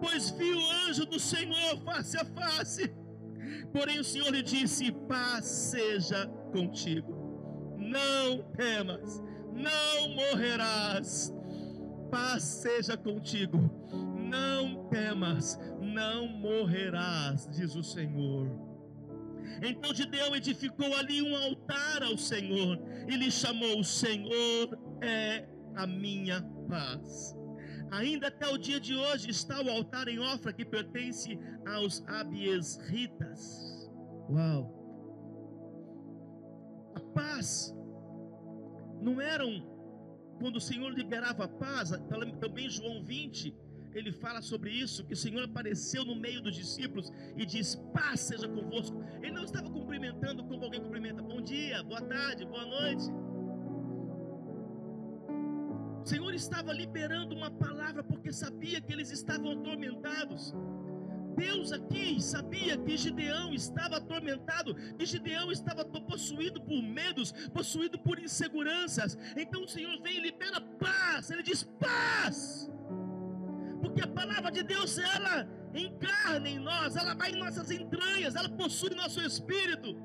[0.00, 2.92] pois vi o anjo do Senhor face a face.
[3.72, 7.14] Porém o Senhor lhe disse: Paz seja contigo,
[7.78, 11.32] não temas, não morrerás.
[12.10, 13.70] Paz seja contigo,
[14.18, 18.67] não temas, não morrerás, diz o Senhor.
[19.62, 25.86] Então Gideão edificou ali um altar ao Senhor e lhe chamou: O Senhor é a
[25.86, 27.36] minha paz.
[27.90, 33.90] Ainda até o dia de hoje está o altar em Ofra que pertence aos Abiesritas.
[34.30, 34.76] Uau!
[36.94, 37.74] A paz
[39.00, 39.78] não eram
[40.38, 41.90] quando o Senhor liberava a paz,
[42.40, 43.54] também João 20,
[43.94, 48.20] ele fala sobre isso, que o Senhor apareceu no meio dos discípulos e diz: paz
[48.20, 49.02] seja convosco.
[49.22, 53.04] Ele não estava cumprimentando como alguém cumprimenta, bom dia, boa tarde, boa noite.
[56.02, 60.54] O Senhor estava liberando uma palavra porque sabia que eles estavam atormentados.
[61.36, 68.18] Deus aqui sabia que Gideão estava atormentado, que Gideão estava possuído por medos, possuído por
[68.18, 69.16] inseguranças.
[69.36, 71.30] Então o Senhor vem e libera paz.
[71.30, 72.68] Ele diz: paz
[73.82, 78.48] porque a palavra de Deus, ela encarna em nós, ela vai em nossas entranhas, ela
[78.48, 79.96] possui nosso espírito.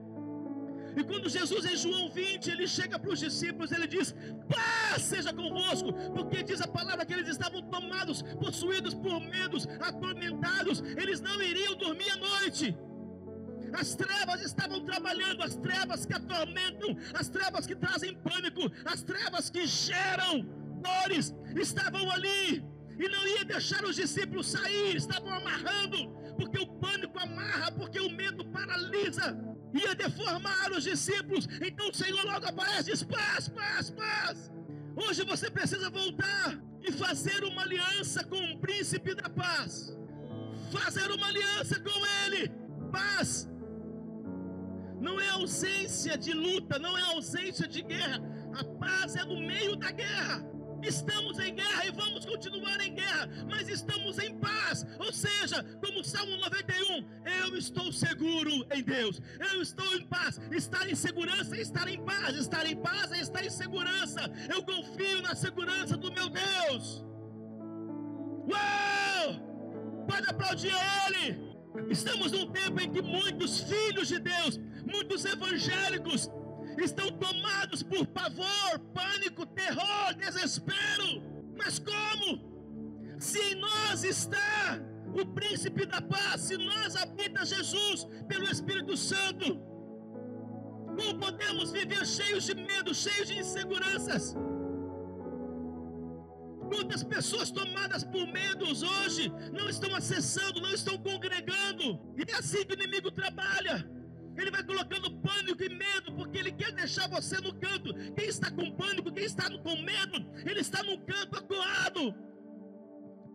[0.96, 4.14] E quando Jesus em João 20, ele chega para os discípulos, ele diz:
[4.48, 10.82] Paz seja convosco, porque diz a palavra que eles estavam tomados, possuídos por medos, atormentados,
[10.96, 12.78] eles não iriam dormir à noite.
[13.74, 19.50] As trevas estavam trabalhando, as trevas que atormentam, as trevas que trazem pânico, as trevas
[19.50, 20.46] que geram
[20.80, 22.64] dores, estavam ali
[23.00, 28.10] e não ia deixar os discípulos sair, estavam amarrando, porque o pânico amarra, porque o
[28.10, 29.38] medo paralisa,
[29.74, 31.48] ia deformar os discípulos.
[31.62, 34.52] Então o Senhor logo aparece e diz: paz, paz, paz.
[34.96, 39.98] Hoje você precisa voltar e fazer uma aliança com o príncipe da paz,
[40.72, 42.52] fazer uma aliança com ele,
[42.92, 43.50] paz.
[45.00, 48.22] Não é ausência de luta, não é ausência de guerra,
[48.54, 50.53] a paz é no meio da guerra.
[50.84, 54.86] Estamos em guerra e vamos continuar em guerra, mas estamos em paz.
[55.00, 57.06] Ou seja, como Salmo 91,
[57.46, 60.39] eu estou seguro em Deus, eu estou em paz.
[60.52, 64.22] Estar em segurança é estar em paz, estar em paz é estar em segurança.
[64.54, 67.04] Eu confio na segurança do meu Deus.
[68.52, 70.06] Uau!
[70.08, 70.74] Pode aplaudir
[71.08, 71.54] Ele.
[71.89, 76.30] Estamos num tempo em que muitos filhos de Deus, muitos evangélicos,
[76.82, 81.22] estão tomados por pavor, pânico, terror, desespero.
[81.58, 82.54] Mas como?
[83.20, 84.80] Se em nós está
[85.14, 89.60] o príncipe da paz, se nós habita Jesus pelo Espírito Santo,
[90.96, 94.36] como podemos viver cheios de medo, cheios de inseguranças?
[96.72, 102.66] Quantas pessoas tomadas por medos hoje não estão acessando, não estão congregando, e é assim
[102.66, 103.88] que o inimigo trabalha.
[104.38, 107.93] Ele vai colocando pânico e medo, porque ele quer deixar você no canto.
[108.15, 112.15] Quem está com pânico, quem está com medo, ele está no canto acuado.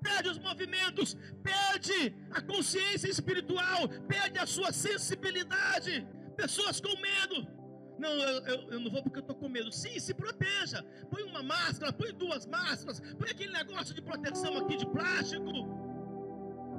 [0.02, 6.06] Perde os movimentos, perde a consciência espiritual, perde a sua sensibilidade.
[6.36, 7.58] Pessoas com medo.
[7.98, 9.72] Não, eu, eu, eu não vou porque eu estou com medo.
[9.72, 10.84] Sim, se proteja.
[11.10, 15.52] Põe uma máscara, põe duas máscaras, põe aquele negócio de proteção aqui de plástico.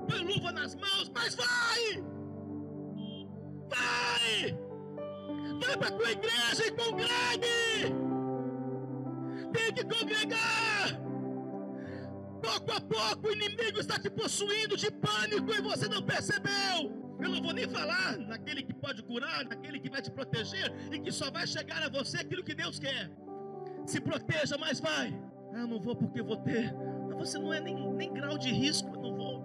[0.08, 2.18] Põe luva nas mãos, mas vai!
[3.69, 4.58] Vai!
[5.60, 7.95] Vai para tua igreja e congregue!
[9.53, 10.99] Tem que congregar!
[12.41, 16.99] Pouco a pouco o inimigo está te possuindo de pânico e você não percebeu.
[17.19, 20.99] Eu não vou nem falar naquele que pode curar, naquele que vai te proteger e
[20.99, 23.12] que só vai chegar a você aquilo que Deus quer.
[23.86, 25.13] Se proteja, mas vai.
[25.53, 26.73] Ah, eu não vou porque vou ter.
[27.08, 29.43] Mas você não é nem, nem grau de risco, eu não vou.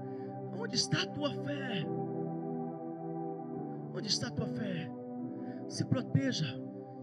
[0.56, 1.84] Onde está a tua fé?
[3.94, 4.90] Onde está a tua fé?
[5.68, 6.60] Se proteja.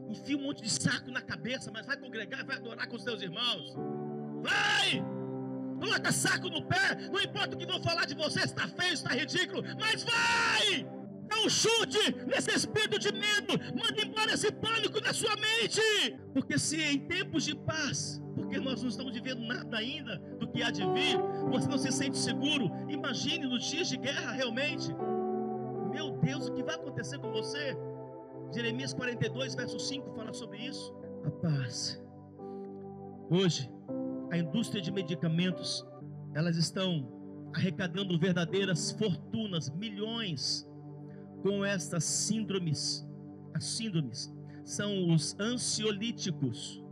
[0.09, 3.21] Enfia um monte de saco na cabeça, mas vai congregar, vai adorar com os teus
[3.21, 3.73] irmãos.
[4.41, 5.01] Vai!
[5.79, 9.09] Coloca saco no pé, não importa o que vão falar de você, está feio, está
[9.09, 10.85] ridículo, mas vai!
[11.27, 15.81] Dá um chute nesse espírito de medo, manda embora esse pânico da sua mente.
[16.33, 20.61] Porque se em tempos de paz, porque nós não estamos vivendo nada ainda do que
[20.61, 21.17] há de vir,
[21.49, 24.93] você não se sente seguro, imagine nos dias de guerra realmente.
[26.21, 27.75] Deus, o que vai acontecer com você?
[28.53, 30.93] Jeremias 42, verso 5 fala sobre isso.
[31.25, 32.01] A paz.
[33.29, 33.69] Hoje,
[34.29, 35.85] a indústria de medicamentos,
[36.33, 37.07] elas estão
[37.53, 40.67] arrecadando verdadeiras fortunas, milhões,
[41.41, 43.07] com estas síndromes.
[43.53, 46.83] As síndromes são os ansiolíticos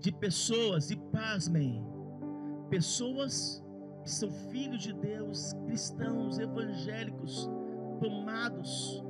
[0.00, 1.82] de pessoas, e pasmem,
[2.68, 3.64] pessoas
[4.02, 7.48] que são filhos de Deus, cristãos, evangélicos,
[8.04, 9.02] tomados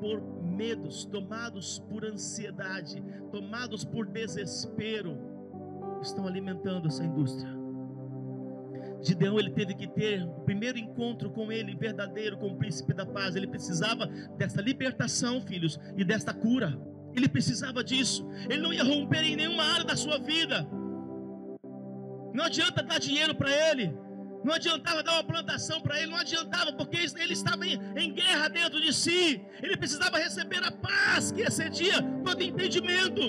[0.00, 3.02] por medos, tomados por ansiedade,
[3.32, 5.18] tomados por desespero,
[6.00, 7.52] estão alimentando essa indústria.
[9.02, 13.04] Gideão ele teve que ter o primeiro encontro com ele, verdadeiro, com o príncipe da
[13.04, 13.34] paz.
[13.34, 14.06] Ele precisava
[14.38, 16.78] dessa libertação, filhos, e desta cura.
[17.14, 18.28] Ele precisava disso.
[18.48, 20.68] Ele não ia romper em nenhuma área da sua vida.
[22.32, 23.92] Não adianta dar dinheiro para ele.
[24.42, 28.48] Não adiantava dar uma plantação para ele, não adiantava, porque ele estava em, em, guerra
[28.48, 29.40] dentro de si.
[29.62, 33.20] Ele precisava receber a paz que excedia todo entendimento.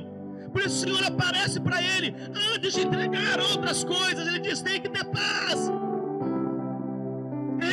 [0.51, 2.13] Por isso o Senhor aparece para ele,
[2.53, 5.69] antes de entregar outras coisas, ele diz: tem que ter paz.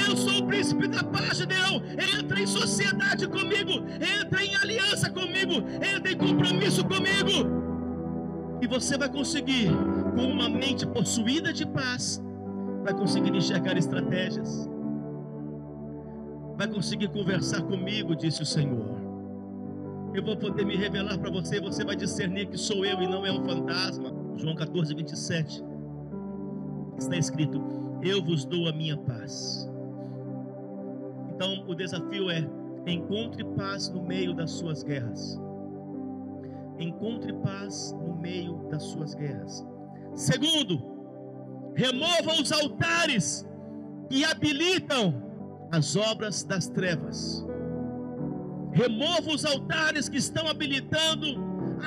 [0.07, 1.82] Eu sou o príncipe da paz de Deus.
[2.18, 3.84] Entra em sociedade comigo,
[4.20, 7.59] entra em aliança comigo, entra em compromisso comigo.
[8.61, 9.68] E você vai conseguir,
[10.14, 12.22] com uma mente possuída de paz,
[12.89, 14.66] vai conseguir enxergar estratégias,
[16.57, 18.97] vai conseguir conversar comigo, disse o Senhor.
[20.14, 23.26] Eu vou poder me revelar para você, você vai discernir que sou eu e não
[23.26, 24.11] é um fantasma.
[24.36, 25.62] João 14, 27.
[26.97, 27.62] Está escrito:
[28.03, 29.70] Eu vos dou a minha paz.
[31.34, 32.49] Então o desafio é:
[32.86, 35.39] encontre paz no meio das suas guerras.
[36.78, 39.62] Encontre paz no meio das suas guerras.
[40.14, 40.97] Segundo,
[41.79, 43.47] remova os altares
[44.11, 45.14] que habilitam
[45.70, 47.47] as obras das trevas.
[48.72, 51.26] Remova os altares que estão habilitando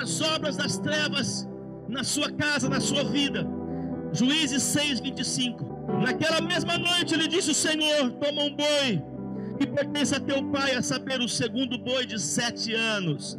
[0.02, 1.46] as obras das trevas
[1.89, 3.46] na sua casa, na sua vida.
[4.14, 6.00] Juízes 6, 25.
[6.02, 9.04] Naquela mesma noite ele disse: O Senhor, toma um boi
[9.58, 13.38] que pertence a teu pai, a saber, o segundo boi de sete anos,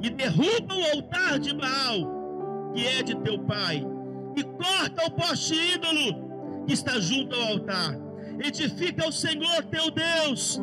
[0.00, 3.84] e derruba o altar de Baal, que é de teu pai,
[4.36, 7.96] e corta o poste ídolo que está junto ao altar.
[8.44, 10.60] Edifica ao Senhor teu Deus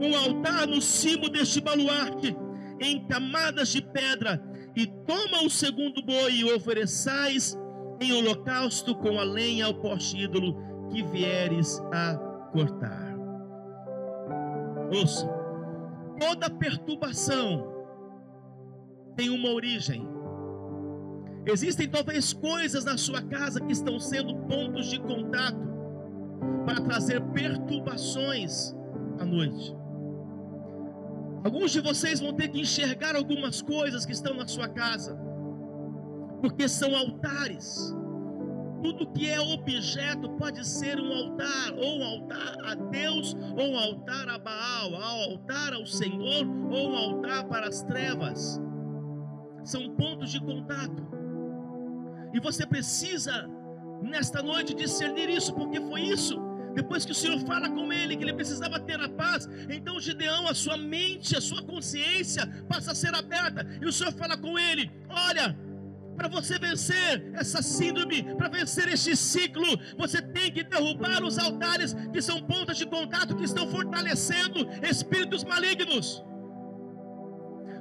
[0.00, 2.36] um altar no cimo deste baluarte,
[2.80, 4.40] em camadas de pedra,
[4.76, 7.58] e toma o segundo boi e ofereçais
[8.00, 10.56] em holocausto com a lenha ao poste ídolo
[10.88, 12.16] que vieres a
[12.52, 13.16] cortar.
[14.92, 15.28] Ouça,
[16.20, 17.74] toda perturbação
[19.16, 20.06] tem uma origem
[21.50, 25.66] Existem talvez coisas na sua casa que estão sendo pontos de contato
[26.66, 28.74] para trazer perturbações
[29.18, 29.74] à noite.
[31.42, 35.18] Alguns de vocês vão ter que enxergar algumas coisas que estão na sua casa,
[36.42, 37.96] porque são altares.
[38.82, 43.78] Tudo que é objeto pode ser um altar, ou um altar a Deus, ou um
[43.78, 48.60] altar a Baal, um altar ao Senhor, ou um altar para as trevas.
[49.64, 51.17] São pontos de contato.
[52.32, 53.48] E você precisa,
[54.02, 56.36] nesta noite, discernir isso, porque foi isso.
[56.74, 60.46] Depois que o Senhor fala com ele que ele precisava ter a paz, então Gideão,
[60.46, 63.66] a sua mente, a sua consciência passa a ser aberta.
[63.80, 65.56] E o Senhor fala com ele: Olha,
[66.16, 69.66] para você vencer essa síndrome, para vencer este ciclo,
[69.96, 75.44] você tem que derrubar os altares que são pontas de contato que estão fortalecendo espíritos
[75.44, 76.22] malignos.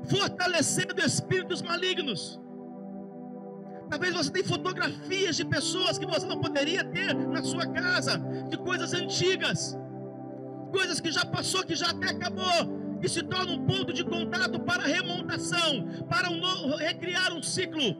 [0.09, 2.39] Fortalecendo espíritos malignos.
[3.89, 8.17] Talvez você tenha fotografias de pessoas que você não poderia ter na sua casa,
[8.49, 9.77] de coisas antigas,
[10.71, 14.59] coisas que já passou, que já até acabou, e se torna um ponto de contato
[14.59, 17.95] para remontação, para um novo, recriar um ciclo,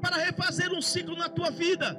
[0.00, 1.98] para refazer um ciclo na tua vida.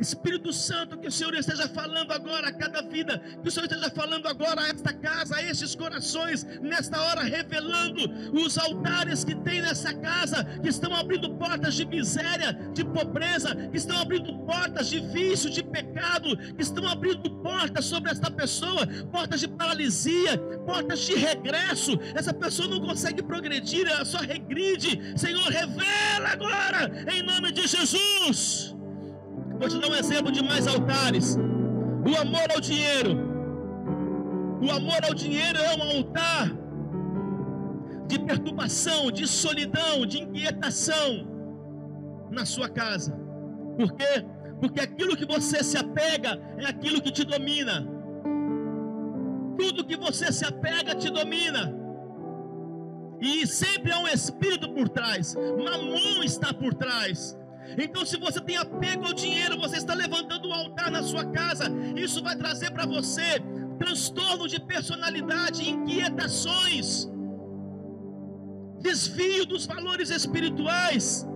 [0.00, 3.90] Espírito Santo, que o Senhor esteja falando agora a cada vida, que o Senhor esteja
[3.90, 9.60] falando agora a esta casa, a estes corações, nesta hora, revelando os altares que tem
[9.60, 15.00] nessa casa, que estão abrindo portas de miséria, de pobreza, que estão abrindo portas de
[15.00, 21.14] vício, de pecado, que estão abrindo portas sobre esta pessoa, portas de paralisia, portas de
[21.14, 21.98] regresso.
[22.14, 25.18] Essa pessoa não consegue progredir, ela só regride.
[25.18, 28.79] Senhor, revela agora, em nome de Jesus.
[29.60, 31.36] Vou te dar um exemplo de mais altares.
[31.36, 33.12] O amor ao dinheiro.
[34.66, 36.50] O amor ao dinheiro é um altar
[38.06, 41.28] de perturbação, de solidão, de inquietação
[42.30, 43.12] na sua casa.
[43.76, 44.24] Por quê?
[44.60, 47.86] Porque aquilo que você se apega é aquilo que te domina.
[49.58, 51.70] Tudo que você se apega te domina.
[53.20, 55.34] E sempre há um espírito por trás.
[55.34, 57.38] Mamon está por trás.
[57.78, 61.66] Então, se você tem apego ao dinheiro, você está levantando um altar na sua casa.
[61.96, 63.40] Isso vai trazer para você
[63.78, 67.08] transtorno de personalidade, inquietações,
[68.80, 71.26] desvio dos valores espirituais,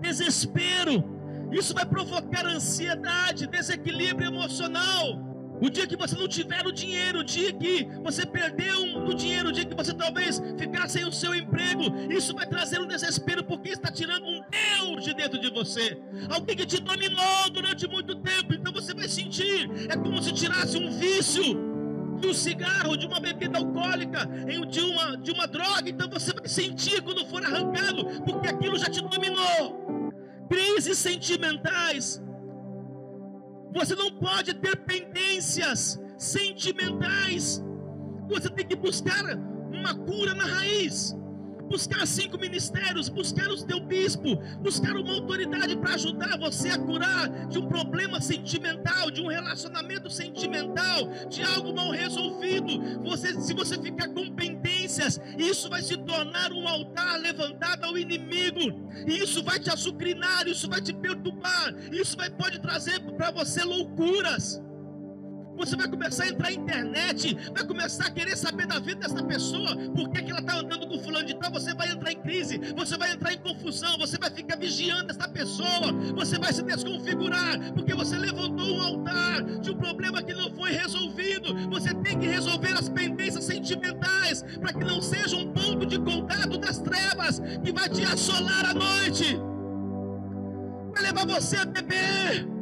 [0.00, 1.04] desespero.
[1.52, 5.31] Isso vai provocar ansiedade, desequilíbrio emocional.
[5.62, 9.50] O dia que você não tiver o dinheiro, o dia que você perdeu o dinheiro,
[9.50, 13.44] o dia que você talvez ficar sem o seu emprego, isso vai trazer um desespero
[13.44, 15.96] porque está tirando um Deus de dentro de você.
[16.28, 20.76] Alguém que te dominou durante muito tempo, então você vai sentir, é como se tirasse
[20.76, 21.44] um vício
[22.18, 24.28] de um cigarro, de uma bebida alcoólica,
[24.68, 28.86] de uma, de uma droga, então você vai sentir quando for arrancado, porque aquilo já
[28.86, 30.10] te dominou.
[30.48, 32.20] Crises sentimentais,
[33.72, 37.62] você não pode ter pendências sentimentais.
[38.28, 39.24] Você tem que buscar
[39.70, 41.16] uma cura na raiz
[41.72, 47.46] buscar cinco ministérios, buscar o teu bispo, buscar uma autoridade para ajudar você a curar
[47.48, 52.78] de um problema sentimental, de um relacionamento sentimental, de algo mal resolvido.
[53.04, 58.60] Você, se você ficar com pendências, isso vai se tornar um altar levantado ao inimigo.
[59.06, 63.64] E isso vai te açucrinar, isso vai te perturbar, isso vai pode trazer para você
[63.64, 64.60] loucuras.
[65.56, 69.22] Você vai começar a entrar na internet, vai começar a querer saber da vida dessa
[69.22, 71.50] pessoa, por que, que ela está andando com fulano de tal.
[71.52, 75.28] Você vai entrar em crise, você vai entrar em confusão, você vai ficar vigiando essa
[75.28, 80.50] pessoa, você vai se desconfigurar, porque você levantou um altar de um problema que não
[80.54, 81.54] foi resolvido.
[81.70, 86.58] Você tem que resolver as pendências sentimentais, para que não seja um ponto de contato
[86.58, 89.38] das trevas que vai te assolar à noite,
[90.94, 92.61] vai levar você a beber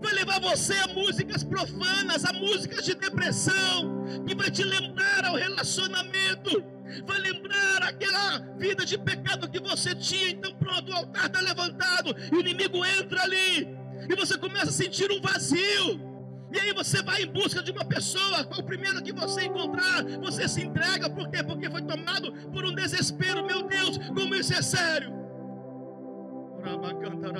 [0.00, 5.36] vai levar você a músicas profanas, a músicas de depressão, que vai te lembrar ao
[5.36, 6.62] relacionamento,
[7.06, 10.30] vai lembrar aquela vida de pecado que você tinha.
[10.30, 13.68] Então, pronto, o altar está levantado, e o inimigo entra ali,
[14.08, 16.16] e você começa a sentir um vazio.
[16.52, 20.04] E aí você vai em busca de uma pessoa, qual o primeiro que você encontrar,
[20.20, 21.42] você se entrega, por quê?
[21.42, 25.12] Porque foi tomado por um desespero, meu Deus, como isso é sério.
[26.94, 27.32] canta,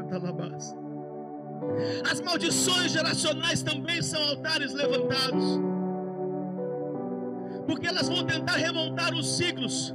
[0.00, 0.81] canta,
[2.10, 5.60] as maldições geracionais também são altares levantados.
[7.66, 9.94] Porque elas vão tentar remontar os ciclos.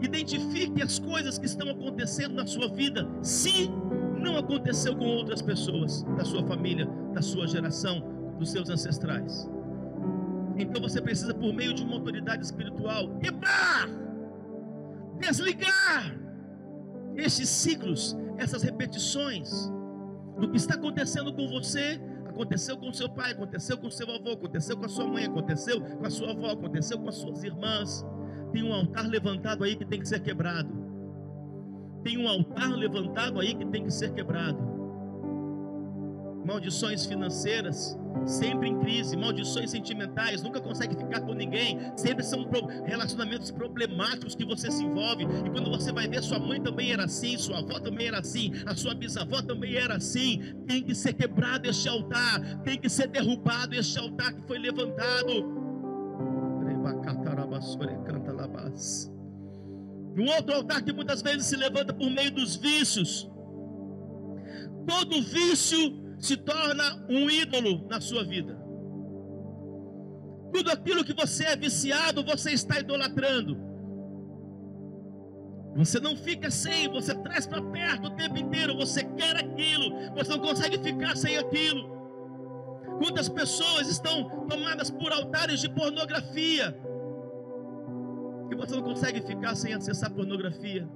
[0.00, 3.70] Identifique as coisas que estão acontecendo na sua vida, se
[4.18, 8.02] não aconteceu com outras pessoas da sua família, da sua geração,
[8.38, 9.48] dos seus ancestrais.
[10.56, 13.88] Então você precisa, por meio de uma autoridade espiritual, quebrar,
[15.18, 16.14] desligar
[17.16, 19.72] esses ciclos, essas repetições
[20.38, 24.76] do que está acontecendo com você, aconteceu com seu pai, aconteceu com seu avô, aconteceu
[24.76, 28.04] com a sua mãe, aconteceu com a sua avó, aconteceu com as suas irmãs.
[28.52, 30.68] Tem um altar levantado aí que tem que ser quebrado.
[32.02, 34.73] Tem um altar levantado aí que tem que ser quebrado
[36.44, 42.48] maldições financeiras, sempre em crise, maldições sentimentais, nunca consegue ficar com ninguém, sempre são
[42.84, 47.04] relacionamentos problemáticos que você se envolve, e quando você vai ver, sua mãe também era
[47.04, 51.14] assim, sua avó também era assim, a sua bisavó também era assim, tem que ser
[51.14, 55.64] quebrado este altar, tem que ser derrubado este altar que foi levantado.
[60.16, 63.28] Um outro altar que muitas vezes se levanta por meio dos vícios.
[64.86, 68.58] Todo vício se torna um ídolo na sua vida.
[70.52, 73.58] Tudo aquilo que você é viciado, você está idolatrando.
[75.76, 80.30] Você não fica sem, você traz para perto o tempo inteiro, você quer aquilo, você
[80.30, 81.92] não consegue ficar sem aquilo.
[82.98, 86.72] Quantas pessoas estão tomadas por altares de pornografia,
[88.48, 90.88] que você não consegue ficar sem acessar pornografia.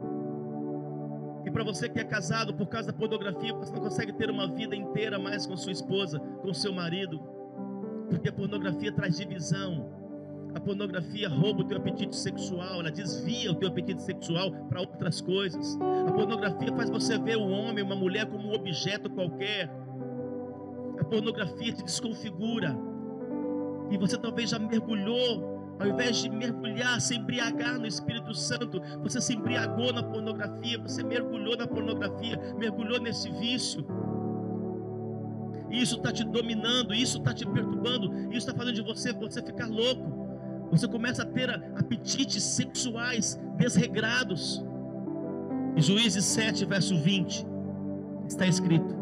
[1.44, 4.46] E para você que é casado por causa da pornografia, você não consegue ter uma
[4.46, 7.20] vida inteira mais com sua esposa, com seu marido,
[8.10, 9.98] porque a pornografia traz divisão.
[10.54, 15.20] A pornografia rouba o teu apetite sexual, ela desvia o teu apetite sexual para outras
[15.20, 15.78] coisas.
[16.06, 19.70] A pornografia faz você ver o homem, uma mulher como um objeto qualquer.
[20.98, 22.76] A pornografia te desconfigura.
[23.90, 29.20] E você talvez já mergulhou ao invés de mergulhar, se embriagar no Espírito Santo, você
[29.20, 33.86] se embriagou na pornografia, você mergulhou na pornografia, mergulhou nesse vício.
[35.70, 39.68] Isso está te dominando, isso está te perturbando, isso está fazendo de você você ficar
[39.68, 40.26] louco.
[40.70, 44.64] Você começa a ter apetites sexuais desregrados.
[45.76, 47.46] Juízes 7, verso 20,
[48.26, 48.96] está escrito: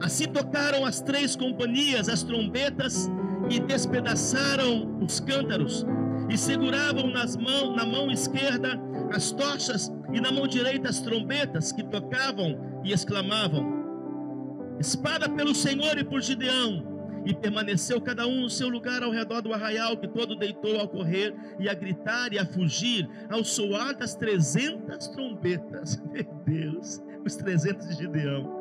[0.00, 3.10] Assim tocaram as três companhias as trombetas
[3.50, 5.84] e despedaçaram os cântaros
[6.30, 8.80] e seguravam nas mão, na mão esquerda
[9.12, 15.98] as tochas e na mão direita as trombetas que tocavam e exclamavam: Espada pelo Senhor
[15.98, 16.88] e por Gideão.
[17.26, 20.88] E permaneceu cada um no seu lugar ao redor do arraial, que todo deitou ao
[20.88, 26.02] correr e a gritar e a fugir, ao soar das trezentas trombetas.
[26.10, 28.58] Meu Deus, os trezentos de Gideão.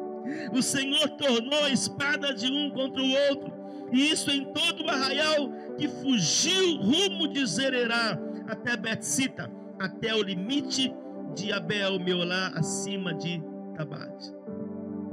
[0.52, 3.54] O Senhor tornou a espada de um contra o outro,
[3.92, 10.22] e isso em todo o arraial que fugiu rumo de Zererá até Betsita, até o
[10.22, 10.94] limite
[11.36, 13.42] de Abel Meolá, acima de
[13.76, 14.34] Tabate.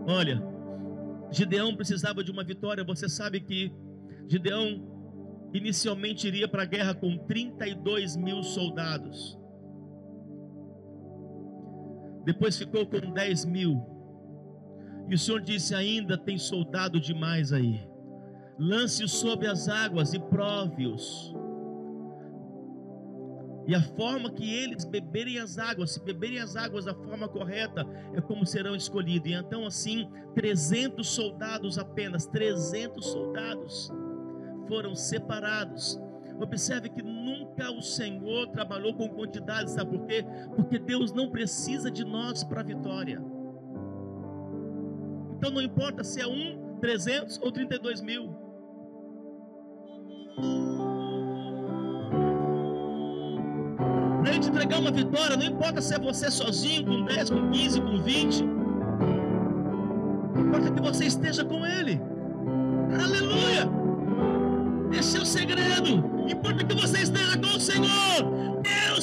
[0.06, 0.42] Olha,
[1.30, 2.84] Gideão precisava de uma vitória.
[2.84, 3.72] Você sabe que
[4.28, 4.82] Gideão
[5.52, 9.38] inicialmente iria para a guerra com 32 mil soldados.
[12.24, 13.80] Depois ficou com 10 mil.
[15.08, 17.86] E o Senhor disse: ainda tem soldado demais aí.
[18.58, 21.34] Lance-os sobre as águas e prove-os.
[23.66, 27.84] E a forma que eles beberem as águas, se beberem as águas da forma correta,
[28.14, 29.28] é como serão escolhidos.
[29.28, 33.90] E então, assim, 300 soldados apenas, 300 soldados
[34.68, 36.00] foram separados.
[36.40, 40.24] Observe que nunca o Senhor trabalhou com quantidade, sabe por quê?
[40.54, 43.20] Porque Deus não precisa de nós para a vitória.
[45.36, 48.45] Então não importa se é um, 300 ou 32 mil.
[54.20, 57.50] Para Ele te entregar uma vitória, não importa se é você sozinho, com 10, com
[57.50, 58.44] 15, com 20.
[60.36, 62.00] Importa que você esteja com Ele.
[63.02, 63.70] Aleluia!
[64.92, 66.04] Esse é o segredo.
[66.28, 68.45] Importa que você esteja com o Senhor.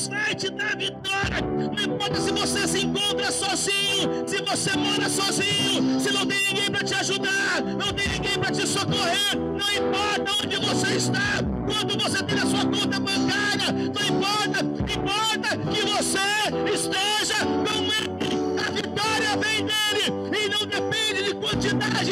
[0.03, 1.41] Deus vai te dar vitória.
[1.41, 6.71] Não importa se você se encontra sozinho, se você mora sozinho, se não tem ninguém
[6.71, 9.35] para te ajudar, não tem ninguém para te socorrer.
[9.35, 14.63] Não importa onde você está, quanto você tem na sua conta bancária, não importa.
[14.93, 18.33] Importa que você esteja com Ele.
[18.65, 22.11] A vitória vem dele e não depende de quantidade,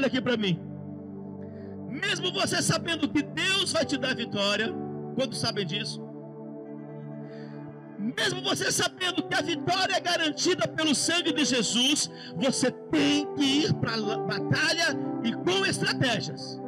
[0.00, 0.58] olha aqui para mim,
[1.88, 4.68] mesmo você sabendo que Deus vai te dar vitória,
[5.14, 6.02] quando sabem disso?
[7.98, 13.44] Mesmo você sabendo que a vitória é garantida pelo sangue de Jesus, você tem que
[13.64, 14.88] ir para a batalha
[15.22, 16.58] e com estratégias.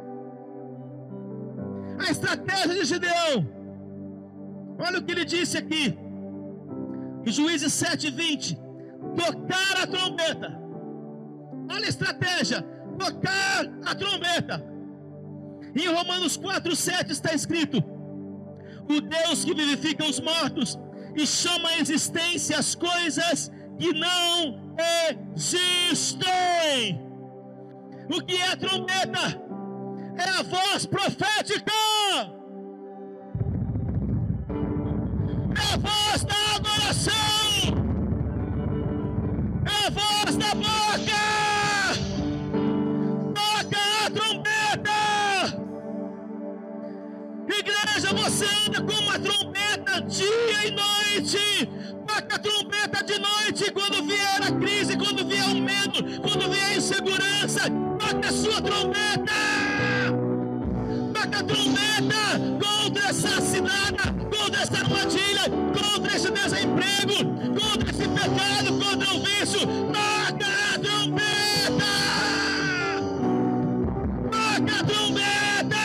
[2.05, 3.35] A estratégia de Gideão.
[4.77, 5.97] Olha o que ele disse aqui.
[7.25, 8.59] Em Juízes 7:20,
[9.15, 10.49] tocar a trombeta.
[11.71, 12.63] Olha a estratégia,
[12.97, 14.63] tocar a trombeta.
[15.75, 17.77] Em Romanos 4:7 está escrito:
[18.87, 20.77] O Deus que vivifica os mortos
[21.15, 24.75] e chama à existência as coisas que não
[25.35, 27.01] existem.
[28.09, 29.41] O que é a trombeta?
[30.17, 31.71] É a voz profética.
[51.23, 51.69] Noite.
[52.05, 56.65] Toca a trombeta de noite quando vier a crise, quando vier o medo, quando vier
[56.65, 57.61] a insegurança.
[57.97, 59.33] Toca a sua trombeta.
[61.13, 63.97] Toca a trombeta contra essa cidade,
[64.37, 65.43] contra essa armadilha,
[65.73, 67.13] contra esse desemprego,
[67.59, 69.67] contra esse pecado, contra o vício.
[69.93, 71.93] Toca a trombeta.
[74.31, 75.83] Toca a trombeta.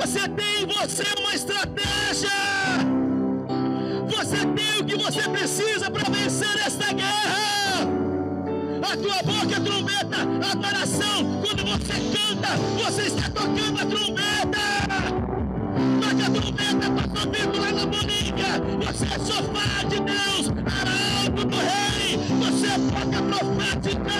[0.00, 1.83] Você tem em você uma estratégia.
[12.56, 14.64] Você está tocando a trombeta.
[16.00, 18.50] Toca a trombeta, pastor Vitor lá na Boninga.
[18.86, 20.48] Você é sofá de Deus,
[20.80, 22.18] arauto do rei.
[22.40, 24.14] Você é boca profética.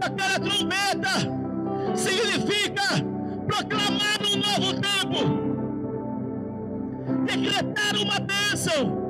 [0.00, 1.10] Tocar a trombeta
[1.94, 3.04] significa
[3.46, 5.18] proclamar um novo tempo,
[7.26, 9.09] decretar uma bênção,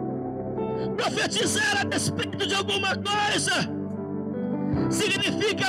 [1.00, 3.52] profetizar a respeito de alguma coisa,
[4.90, 5.66] significa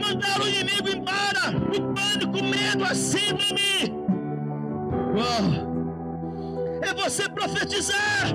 [0.00, 3.92] mandar o inimigo embora, o pânico, o medo, a síndrome.
[6.82, 8.28] É você profetizar,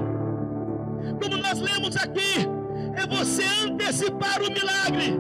[1.22, 2.46] como nós lemos aqui,
[2.96, 5.18] é você antecipar o milagre.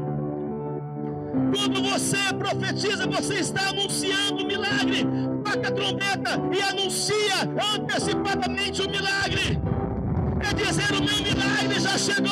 [1.55, 5.05] Quando você profetiza, você está anunciando o milagre.
[5.43, 7.35] Toca a trombeta e anuncia
[7.75, 9.59] antecipadamente o milagre.
[10.43, 12.31] É dizer: o meu milagre já chegou,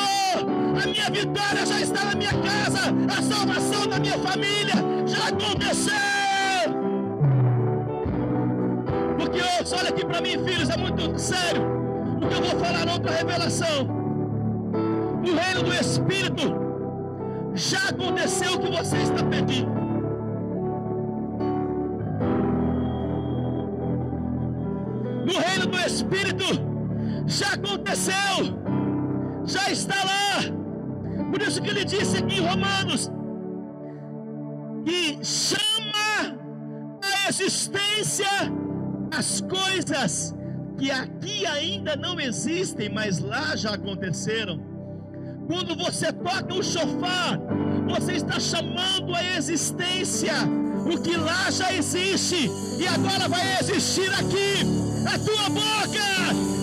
[0.81, 5.93] a minha vitória já está na minha casa, a salvação da minha família já aconteceu.
[9.17, 9.39] Porque,
[9.75, 11.61] olha aqui para mim, filhos, é muito sério.
[12.21, 13.99] O que eu vou falar outra revelação.
[15.23, 16.55] No reino do Espírito,
[17.53, 19.69] já aconteceu o que você está pedindo.
[25.25, 26.68] No reino do Espírito,
[27.29, 28.57] já aconteceu,
[29.45, 31.29] já está lá.
[31.31, 33.11] Por isso que ele disse aqui em Romanos,
[34.83, 36.35] que chama
[37.03, 38.27] a existência
[39.11, 40.35] as coisas
[40.77, 44.59] que aqui ainda não existem, mas lá já aconteceram.
[45.47, 47.39] Quando você toca o chofar,
[47.87, 50.33] você está chamando a existência
[50.85, 52.49] o que lá já existe
[52.79, 54.78] e agora vai existir aqui.
[55.11, 56.07] A tua boca,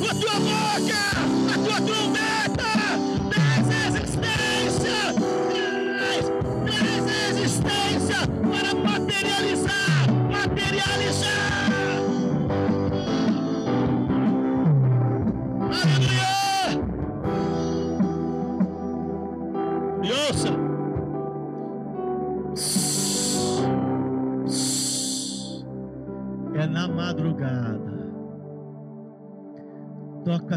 [0.09, 1.03] a tua boca,
[1.53, 2.45] a tua trombeta,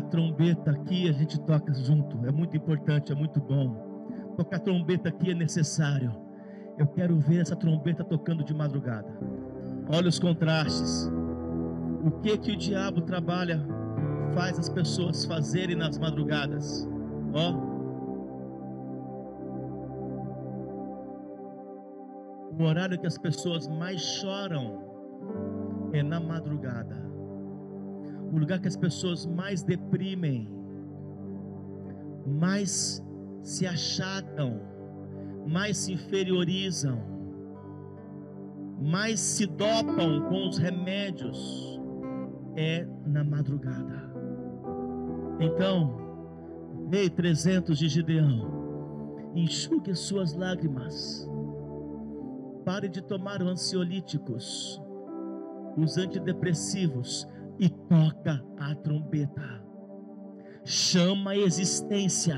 [0.10, 2.26] trombeta aqui, a gente toca junto.
[2.26, 4.34] É muito importante, é muito bom.
[4.36, 6.12] Tocar trombeta aqui é necessário.
[6.78, 9.10] Eu quero ver essa trombeta tocando de madrugada.
[9.94, 11.12] Olha os contrastes.
[12.06, 13.60] O que que o diabo trabalha,
[14.34, 16.88] faz as pessoas fazerem nas madrugadas?
[17.34, 17.54] Ó,
[22.58, 24.80] o horário que as pessoas mais choram
[25.92, 27.09] é na madrugada.
[28.32, 30.48] O lugar que as pessoas mais deprimem,
[32.26, 33.04] mais
[33.42, 34.62] se achatam,
[35.48, 37.00] mais se inferiorizam,
[38.80, 41.80] mais se dopam com os remédios,
[42.56, 44.10] é na madrugada.
[45.40, 45.98] Então,
[46.92, 51.28] ei 300 de Gideão, enxugue as suas lágrimas,
[52.66, 54.82] pare de tomar ansiolíticos,
[55.78, 57.28] os antidepressivos
[57.60, 59.64] e toca a trombeta.
[60.64, 62.36] Chama a existência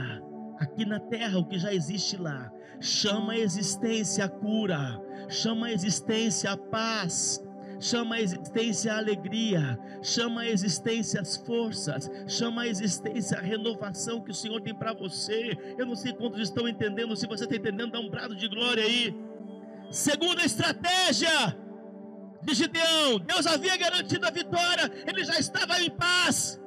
[0.57, 2.51] aqui na terra o que já existe lá.
[2.79, 4.99] Chama a existência a cura,
[5.29, 7.43] chama a existência a paz,
[7.79, 14.21] chama a existência a alegria, chama a existência as forças, chama a existência a renovação
[14.21, 15.55] que o Senhor tem para você.
[15.77, 18.83] Eu não sei quantos estão entendendo, se você está entendendo, dá um brado de glória
[18.83, 19.15] aí.
[19.91, 21.29] Segunda estratégia,
[22.43, 23.19] de Gideão.
[23.19, 26.59] Deus havia garantido a vitória, ele já estava em paz.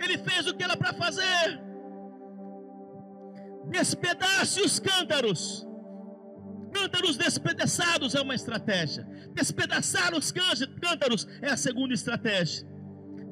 [0.00, 1.60] Ele fez o que era para fazer.
[3.68, 5.66] Despedace os cântaros.
[6.72, 9.04] Cântaros despedaçados é uma estratégia.
[9.32, 12.66] Despedaçar os cântaros é a segunda estratégia.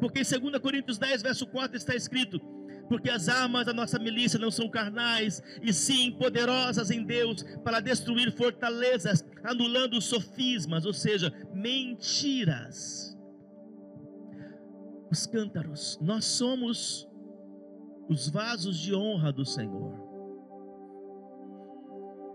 [0.01, 2.41] Porque em 2 Coríntios 10, verso 4 está escrito:
[2.89, 7.81] porque as armas da nossa milícia não são carnais, e sim poderosas em Deus para
[7.81, 13.17] destruir fortalezas, anulando sofismas, ou seja, mentiras.
[15.11, 17.09] Os cântaros, nós somos
[18.09, 20.03] os vasos de honra do Senhor.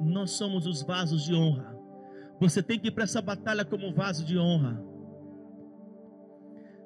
[0.01, 1.77] Nós somos os vasos de honra.
[2.39, 4.81] Você tem que ir para essa batalha como vaso de honra.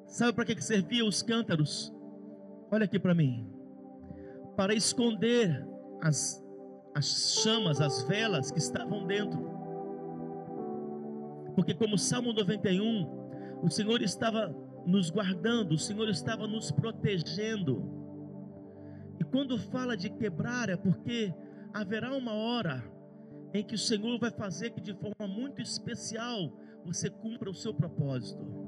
[0.06, 1.94] Sabe para que serviam os cântaros?
[2.70, 3.53] Olha aqui para mim
[4.56, 5.66] para esconder
[6.00, 6.42] as,
[6.94, 9.54] as chamas, as velas que estavam dentro.
[11.54, 14.54] Porque, como Salmo 91, o Senhor estava
[14.86, 17.82] nos guardando, o Senhor estava nos protegendo.
[19.18, 21.32] E quando fala de quebrar, é porque
[21.72, 22.84] haverá uma hora
[23.52, 26.52] em que o Senhor vai fazer que de forma muito especial
[26.84, 28.63] você cumpra o seu propósito.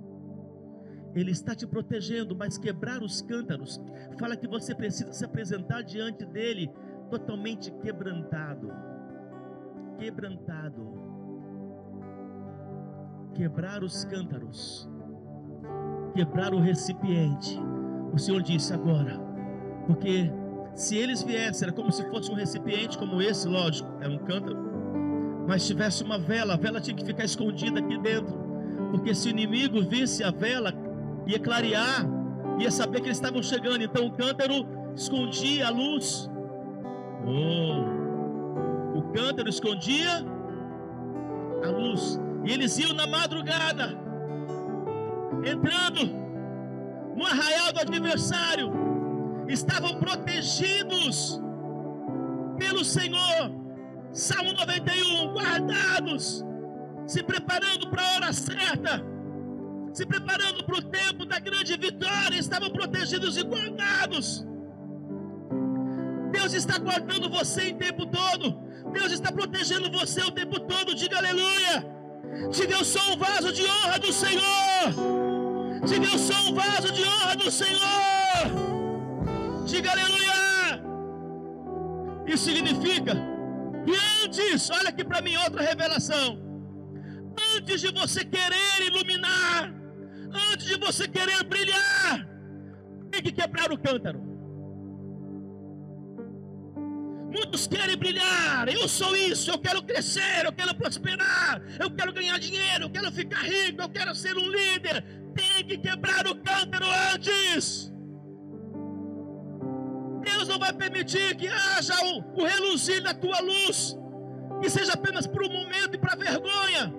[1.16, 3.80] Ele está te protegendo, mas quebrar os cântaros
[4.18, 6.70] fala que você precisa se apresentar diante dele
[7.10, 8.70] totalmente quebrantado.
[9.98, 10.92] Quebrantado.
[13.34, 14.88] Quebrar os cântaros.
[16.14, 17.58] Quebrar o recipiente.
[18.12, 19.18] O Senhor disse agora,
[19.86, 20.30] porque
[20.74, 24.56] se eles viessem, era como se fosse um recipiente como esse, lógico, era um cântaro.
[25.48, 28.36] mas tivesse uma vela, a vela tinha que ficar escondida aqui dentro,
[28.90, 30.72] porque se o inimigo visse a vela,
[31.26, 32.06] ia clarear,
[32.58, 33.82] ia saber que eles estavam chegando.
[33.82, 36.30] Então o cântaro escondia a luz.
[37.26, 38.98] Oh.
[38.98, 40.24] O cântaro escondia
[41.64, 42.20] a luz.
[42.44, 43.98] E eles iam na madrugada,
[45.44, 46.06] entrando
[47.16, 48.72] no arraial do adversário,
[49.48, 51.40] estavam protegidos
[52.56, 53.50] pelo Senhor.
[54.12, 56.44] Salmo 91, guardados,
[57.06, 59.02] se preparando para a hora certa,
[59.96, 64.26] se preparando para o tempo da grande vitória, estavam protegidos e guardados.
[66.36, 68.44] Deus está guardando você em tempo todo.
[68.92, 70.94] Deus está protegendo você o tempo todo.
[70.94, 71.76] Diga aleluia.
[72.50, 74.84] Diga eu sou um vaso de honra do Senhor.
[75.86, 78.42] Diga eu sou um vaso de honra do Senhor.
[79.64, 80.36] Diga aleluia.
[82.26, 83.14] Isso significa
[83.86, 86.38] que antes, olha aqui para mim outra revelação.
[87.56, 89.85] Antes de você querer iluminar,
[90.66, 92.26] antes de você querer brilhar,
[93.10, 94.20] tem que quebrar o cântaro.
[97.32, 98.68] Muitos querem brilhar.
[98.68, 99.50] Eu sou isso.
[99.50, 100.44] Eu quero crescer.
[100.44, 101.62] Eu quero prosperar.
[101.78, 102.84] Eu quero ganhar dinheiro.
[102.84, 103.82] Eu quero ficar rico.
[103.82, 105.04] Eu quero ser um líder.
[105.34, 107.92] Tem que quebrar o cântaro antes.
[110.22, 113.96] Deus não vai permitir que haja o, o reluzir da tua luz.
[114.62, 116.92] Que seja apenas por um momento e para vergonha.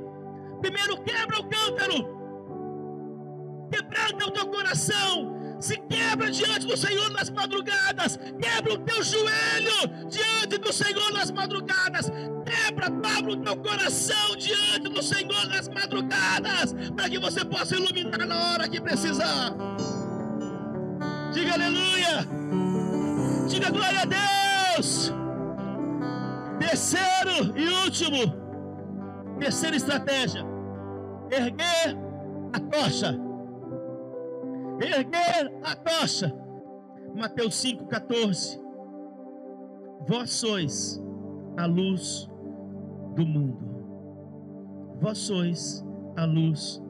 [0.62, 2.17] Primeiro quebra o cântaro.
[3.72, 5.38] Quebranta o teu coração.
[5.60, 11.32] Se quebra diante do Senhor nas madrugadas, quebra o teu joelho diante do Senhor nas
[11.32, 12.12] madrugadas,
[12.46, 18.28] quebra, dobra o teu coração diante do Senhor nas madrugadas, para que você possa iluminar
[18.28, 19.52] na hora que precisar.
[21.34, 22.28] Diga aleluia,
[23.48, 25.12] diga glória a Deus.
[26.60, 30.46] Terceiro e último, terceira estratégia:
[31.32, 31.98] erguer
[32.54, 33.27] a tocha
[34.80, 36.34] erguer a tocha.
[37.16, 38.60] Mateus 5,14.
[40.08, 41.04] Vós sois
[41.58, 42.30] a luz
[43.16, 43.68] do mundo.
[45.02, 46.82] Vós sois a luz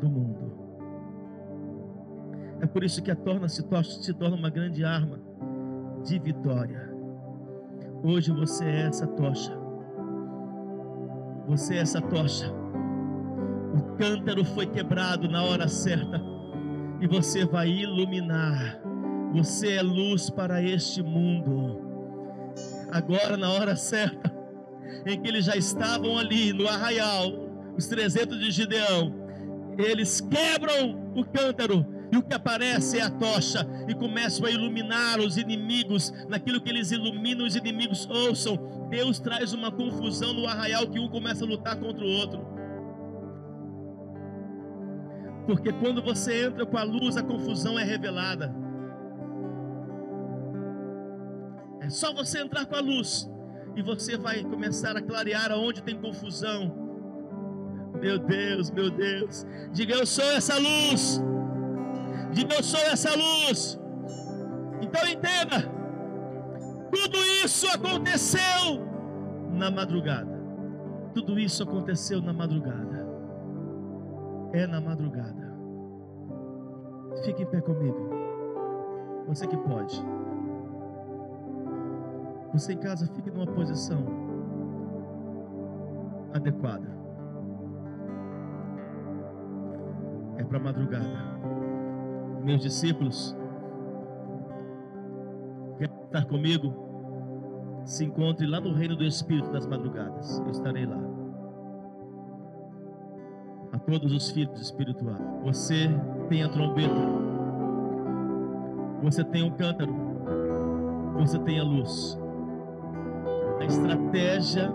[0.00, 0.52] do mundo.
[2.60, 3.64] É por isso que a torna se,
[4.00, 5.20] se torna uma grande arma
[6.04, 6.92] de vitória.
[8.04, 9.52] Hoje você é essa tocha.
[11.48, 12.52] Você é essa tocha.
[13.74, 16.31] O cântaro foi quebrado na hora certa
[17.02, 18.80] e você vai iluminar.
[19.34, 21.80] Você é luz para este mundo.
[22.92, 24.32] Agora, na hora certa,
[25.04, 27.32] em que eles já estavam ali no arraial,
[27.76, 29.12] os 300 de Gideão,
[29.76, 35.18] eles quebram o cântaro e o que aparece é a tocha e começam a iluminar
[35.18, 36.12] os inimigos.
[36.28, 38.86] Naquilo que eles iluminam, os inimigos ouçam.
[38.90, 42.51] Deus traz uma confusão no arraial que um começa a lutar contra o outro.
[45.46, 48.54] Porque quando você entra com a luz, a confusão é revelada.
[51.80, 53.28] É só você entrar com a luz
[53.74, 56.72] e você vai começar a clarear aonde tem confusão.
[58.00, 59.44] Meu Deus, meu Deus.
[59.72, 61.20] Diga eu sou essa luz.
[62.32, 63.78] Diga eu sou essa luz.
[64.80, 65.70] Então entenda.
[66.92, 68.86] Tudo isso aconteceu
[69.50, 70.40] na madrugada.
[71.14, 73.01] Tudo isso aconteceu na madrugada
[74.52, 75.52] é na madrugada.
[77.24, 78.10] Fique em pé comigo.
[79.26, 80.04] Você que pode.
[82.52, 84.04] Você em casa, fique numa posição
[86.34, 86.90] adequada.
[90.36, 91.32] É para madrugada.
[92.42, 93.36] Meus discípulos,
[95.78, 96.74] quer estar comigo?
[97.84, 100.38] Se encontre lá no reino do Espírito das madrugadas.
[100.40, 101.11] Eu estarei lá
[103.86, 105.18] todos os filhos espirituais.
[105.42, 105.90] Você
[106.28, 106.94] tem a trombeta,
[109.02, 109.94] você tem o cântaro,
[111.14, 112.18] você tem a luz.
[113.60, 114.72] A estratégia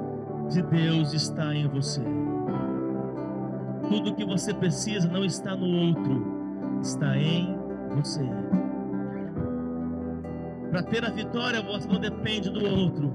[0.49, 2.01] de Deus está em você.
[3.89, 7.57] Tudo que você precisa não está no outro, está em
[7.95, 8.25] você.
[10.69, 13.13] Para ter a vitória, você não depende do outro,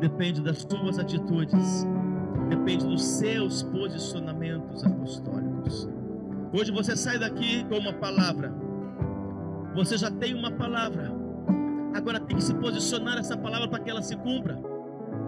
[0.00, 1.86] depende das suas atitudes
[2.48, 5.88] depende dos seus posicionamentos apostólicos.
[6.52, 8.52] Hoje você sai daqui com uma palavra,
[9.74, 11.12] você já tem uma palavra,
[11.94, 14.58] agora tem que se posicionar essa palavra para que ela se cumpra.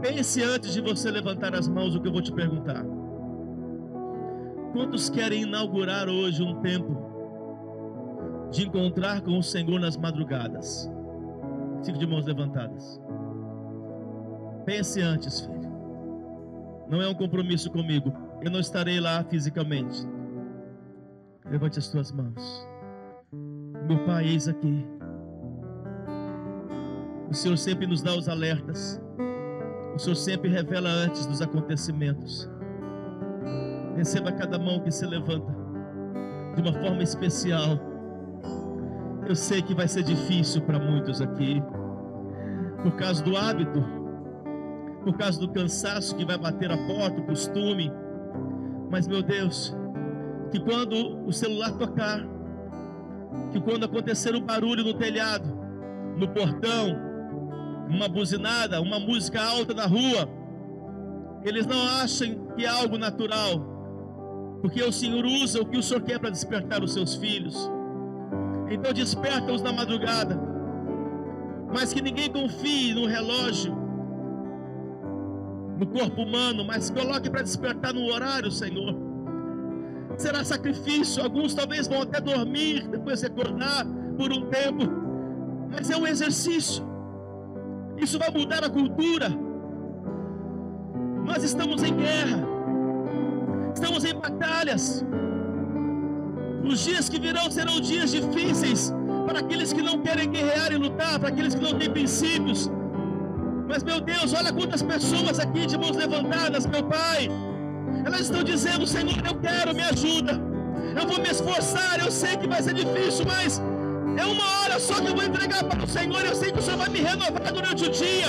[0.00, 2.84] Pense antes de você levantar as mãos o que eu vou te perguntar.
[4.72, 6.96] Quantos querem inaugurar hoje um tempo
[8.50, 10.90] de encontrar com o Senhor nas madrugadas?
[11.84, 13.00] Fique de mãos levantadas.
[14.64, 15.65] Pense antes, filho.
[16.89, 18.12] Não é um compromisso comigo.
[18.43, 20.07] Eu não estarei lá fisicamente.
[21.51, 22.66] Levante as tuas mãos.
[23.89, 24.84] Meu Pai, eis aqui.
[27.28, 29.01] O Senhor sempre nos dá os alertas.
[29.95, 32.49] O Senhor sempre revela antes dos acontecimentos.
[33.97, 35.55] Receba cada mão que se levanta
[36.55, 37.78] de uma forma especial.
[39.28, 41.62] Eu sei que vai ser difícil para muitos aqui,
[42.82, 43.82] por causa do hábito,
[45.07, 47.92] por causa do cansaço que vai bater a porta, o costume.
[48.90, 49.72] Mas, meu Deus,
[50.50, 52.26] que quando o celular tocar,
[53.52, 55.48] que quando acontecer o um barulho no telhado,
[56.16, 56.98] no portão,
[57.88, 60.28] uma buzinada, uma música alta na rua,
[61.44, 63.61] eles não achem que é algo natural,
[64.61, 67.70] porque o Senhor usa o que o Senhor quer para despertar os seus filhos.
[68.68, 70.36] Então desperta-os na madrugada,
[71.72, 73.86] mas que ninguém confie no relógio,
[75.76, 78.94] no corpo humano, mas coloque para despertar no horário, Senhor.
[80.16, 84.84] Será sacrifício, alguns talvez vão até dormir, depois recordar por um tempo,
[85.70, 86.82] mas é um exercício.
[87.98, 89.28] Isso vai mudar a cultura.
[91.24, 92.42] Nós estamos em guerra,
[93.74, 95.04] estamos em batalhas.
[96.64, 98.92] Os dias que virão serão dias difíceis
[99.26, 102.70] para aqueles que não querem guerrear e lutar, para aqueles que não têm princípios.
[103.68, 107.28] Mas, meu Deus, olha quantas pessoas aqui de mãos levantadas, meu Pai.
[108.04, 110.40] Elas estão dizendo: Senhor, eu quero, me ajuda.
[110.98, 112.00] Eu vou me esforçar.
[112.00, 113.60] Eu sei que vai ser difícil, mas
[114.16, 116.24] é uma hora só que eu vou entregar para o Senhor.
[116.24, 118.28] Eu sei que o Senhor vai me renovar durante o dia.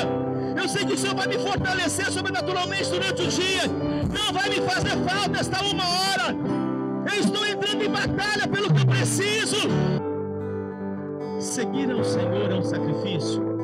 [0.60, 3.64] Eu sei que o Senhor vai me fortalecer sobrenaturalmente durante o dia.
[4.12, 6.36] Não vai me fazer falta esta uma hora.
[7.14, 9.58] Eu estou entrando em batalha pelo que eu preciso.
[11.40, 13.58] Seguir ao Senhor é um sacrifício.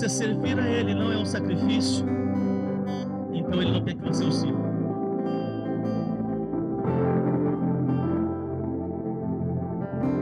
[0.00, 2.06] Você servir a Ele não é um sacrifício,
[3.34, 4.58] então Ele não quer que você o sirva.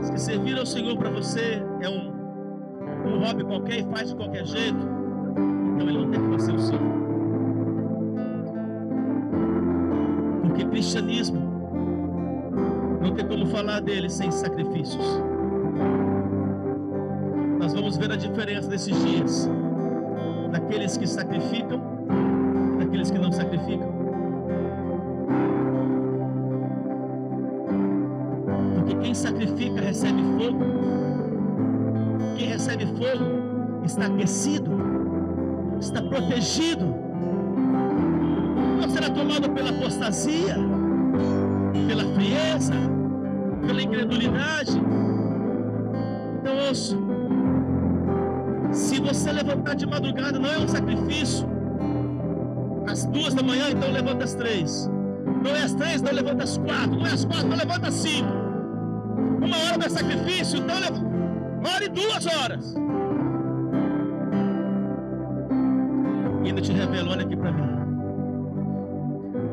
[0.01, 2.11] Se servir ao Senhor para você é um,
[3.07, 4.85] um hobby qualquer e faz de qualquer jeito,
[5.73, 6.85] então Ele não quer que você o sirva.
[10.41, 11.39] Porque cristianismo
[13.01, 15.21] não tem como falar dele sem sacrifícios.
[17.59, 19.49] Nós vamos ver a diferença desses dias
[20.51, 21.81] daqueles que sacrificam,
[22.79, 23.89] daqueles que não sacrificam.
[28.75, 30.65] Porque quem sacrifica recebe fogo.
[32.35, 34.71] Quem recebe fogo está aquecido,
[35.79, 36.85] está protegido.
[38.81, 40.55] Não será tomado pela apostasia,
[41.87, 42.73] pela frieza,
[43.65, 44.81] pela incredulidade.
[46.39, 47.08] Então ouço.
[49.19, 51.45] Você levantar de madrugada, não é um sacrifício.
[52.87, 54.89] Às duas da manhã, então levanta às três.
[55.43, 56.97] Não é às três, não levanta às quatro.
[56.97, 58.31] Não é às quatro, não levanta às cinco.
[59.45, 61.69] Uma hora não é sacrifício, então levanta.
[61.69, 62.75] Hora e duas horas.
[66.45, 67.69] E ainda te revelo, olha aqui para mim.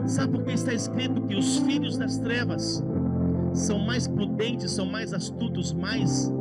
[0.06, 2.84] Sabe por que está escrito que os filhos das trevas
[3.52, 6.32] são mais prudentes, são mais astutos, mais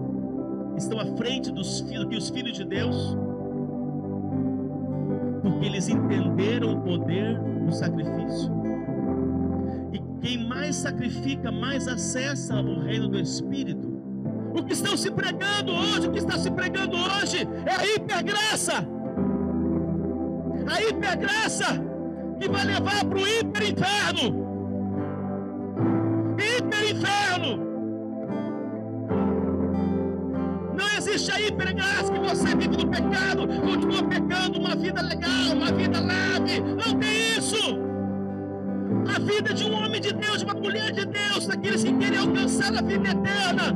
[0.77, 3.17] estão à frente dos filhos que os filhos de Deus?
[5.41, 8.51] Porque eles entenderam o poder do sacrifício.
[9.93, 13.95] E quem mais sacrifica, mais acessa o reino do Espírito.
[14.53, 18.87] O que estão se pregando hoje, o que está se pregando hoje é a hipergraça.
[20.67, 21.65] A hipergraça
[22.39, 24.44] que vai levar para o hiperinferno.
[31.45, 35.99] Existe a hipergraça que você vive no pecado, continua pecando, uma vida legal, uma vida
[35.99, 36.59] leve.
[36.61, 37.79] Não tem isso.
[39.13, 42.17] A vida de um homem de Deus, de uma mulher de Deus, daqueles que querem
[42.17, 43.75] alcançar a vida eterna.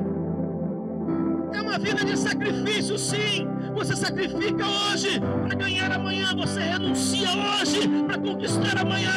[1.54, 3.48] É uma vida de sacrifício, sim.
[3.76, 6.36] Você sacrifica hoje para ganhar amanhã.
[6.36, 9.12] Você renuncia hoje para conquistar amanhã.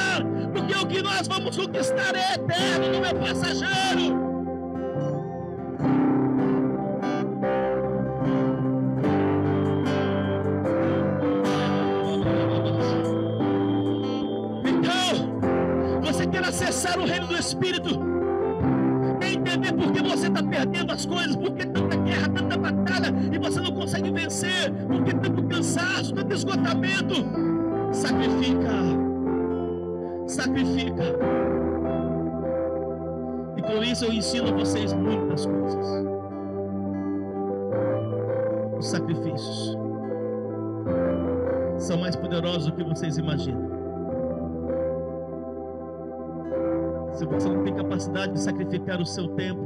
[0.53, 4.21] Porque o que nós vamos conquistar é eterno, não é passageiro.
[17.43, 17.99] Espírito?
[19.20, 21.34] Quer entender por que você está perdendo as coisas?
[21.34, 24.72] Por que tanta guerra, tanta batalha e você não consegue vencer?
[24.86, 27.14] Por que tanto cansaço, tanto esgotamento?
[27.93, 28.72] Sacrifica.
[30.28, 31.03] Sacrifica.
[33.57, 35.86] E com isso eu ensino a vocês muitas coisas.
[38.78, 39.76] Os sacrifícios
[41.78, 43.81] são mais poderosos do que vocês imaginam.
[47.22, 49.62] Se você não tem capacidade de sacrificar o seu tempo,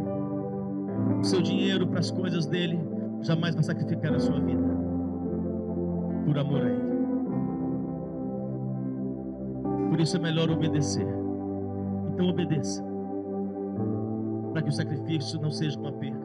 [1.19, 2.79] o seu dinheiro para as coisas dele,
[3.23, 4.63] jamais vai sacrificar a sua vida
[6.27, 6.97] por amor a ele.
[9.89, 11.07] Por isso é melhor obedecer.
[12.13, 12.85] Então obedeça.
[14.53, 16.16] Para que o sacrifício não seja uma perda.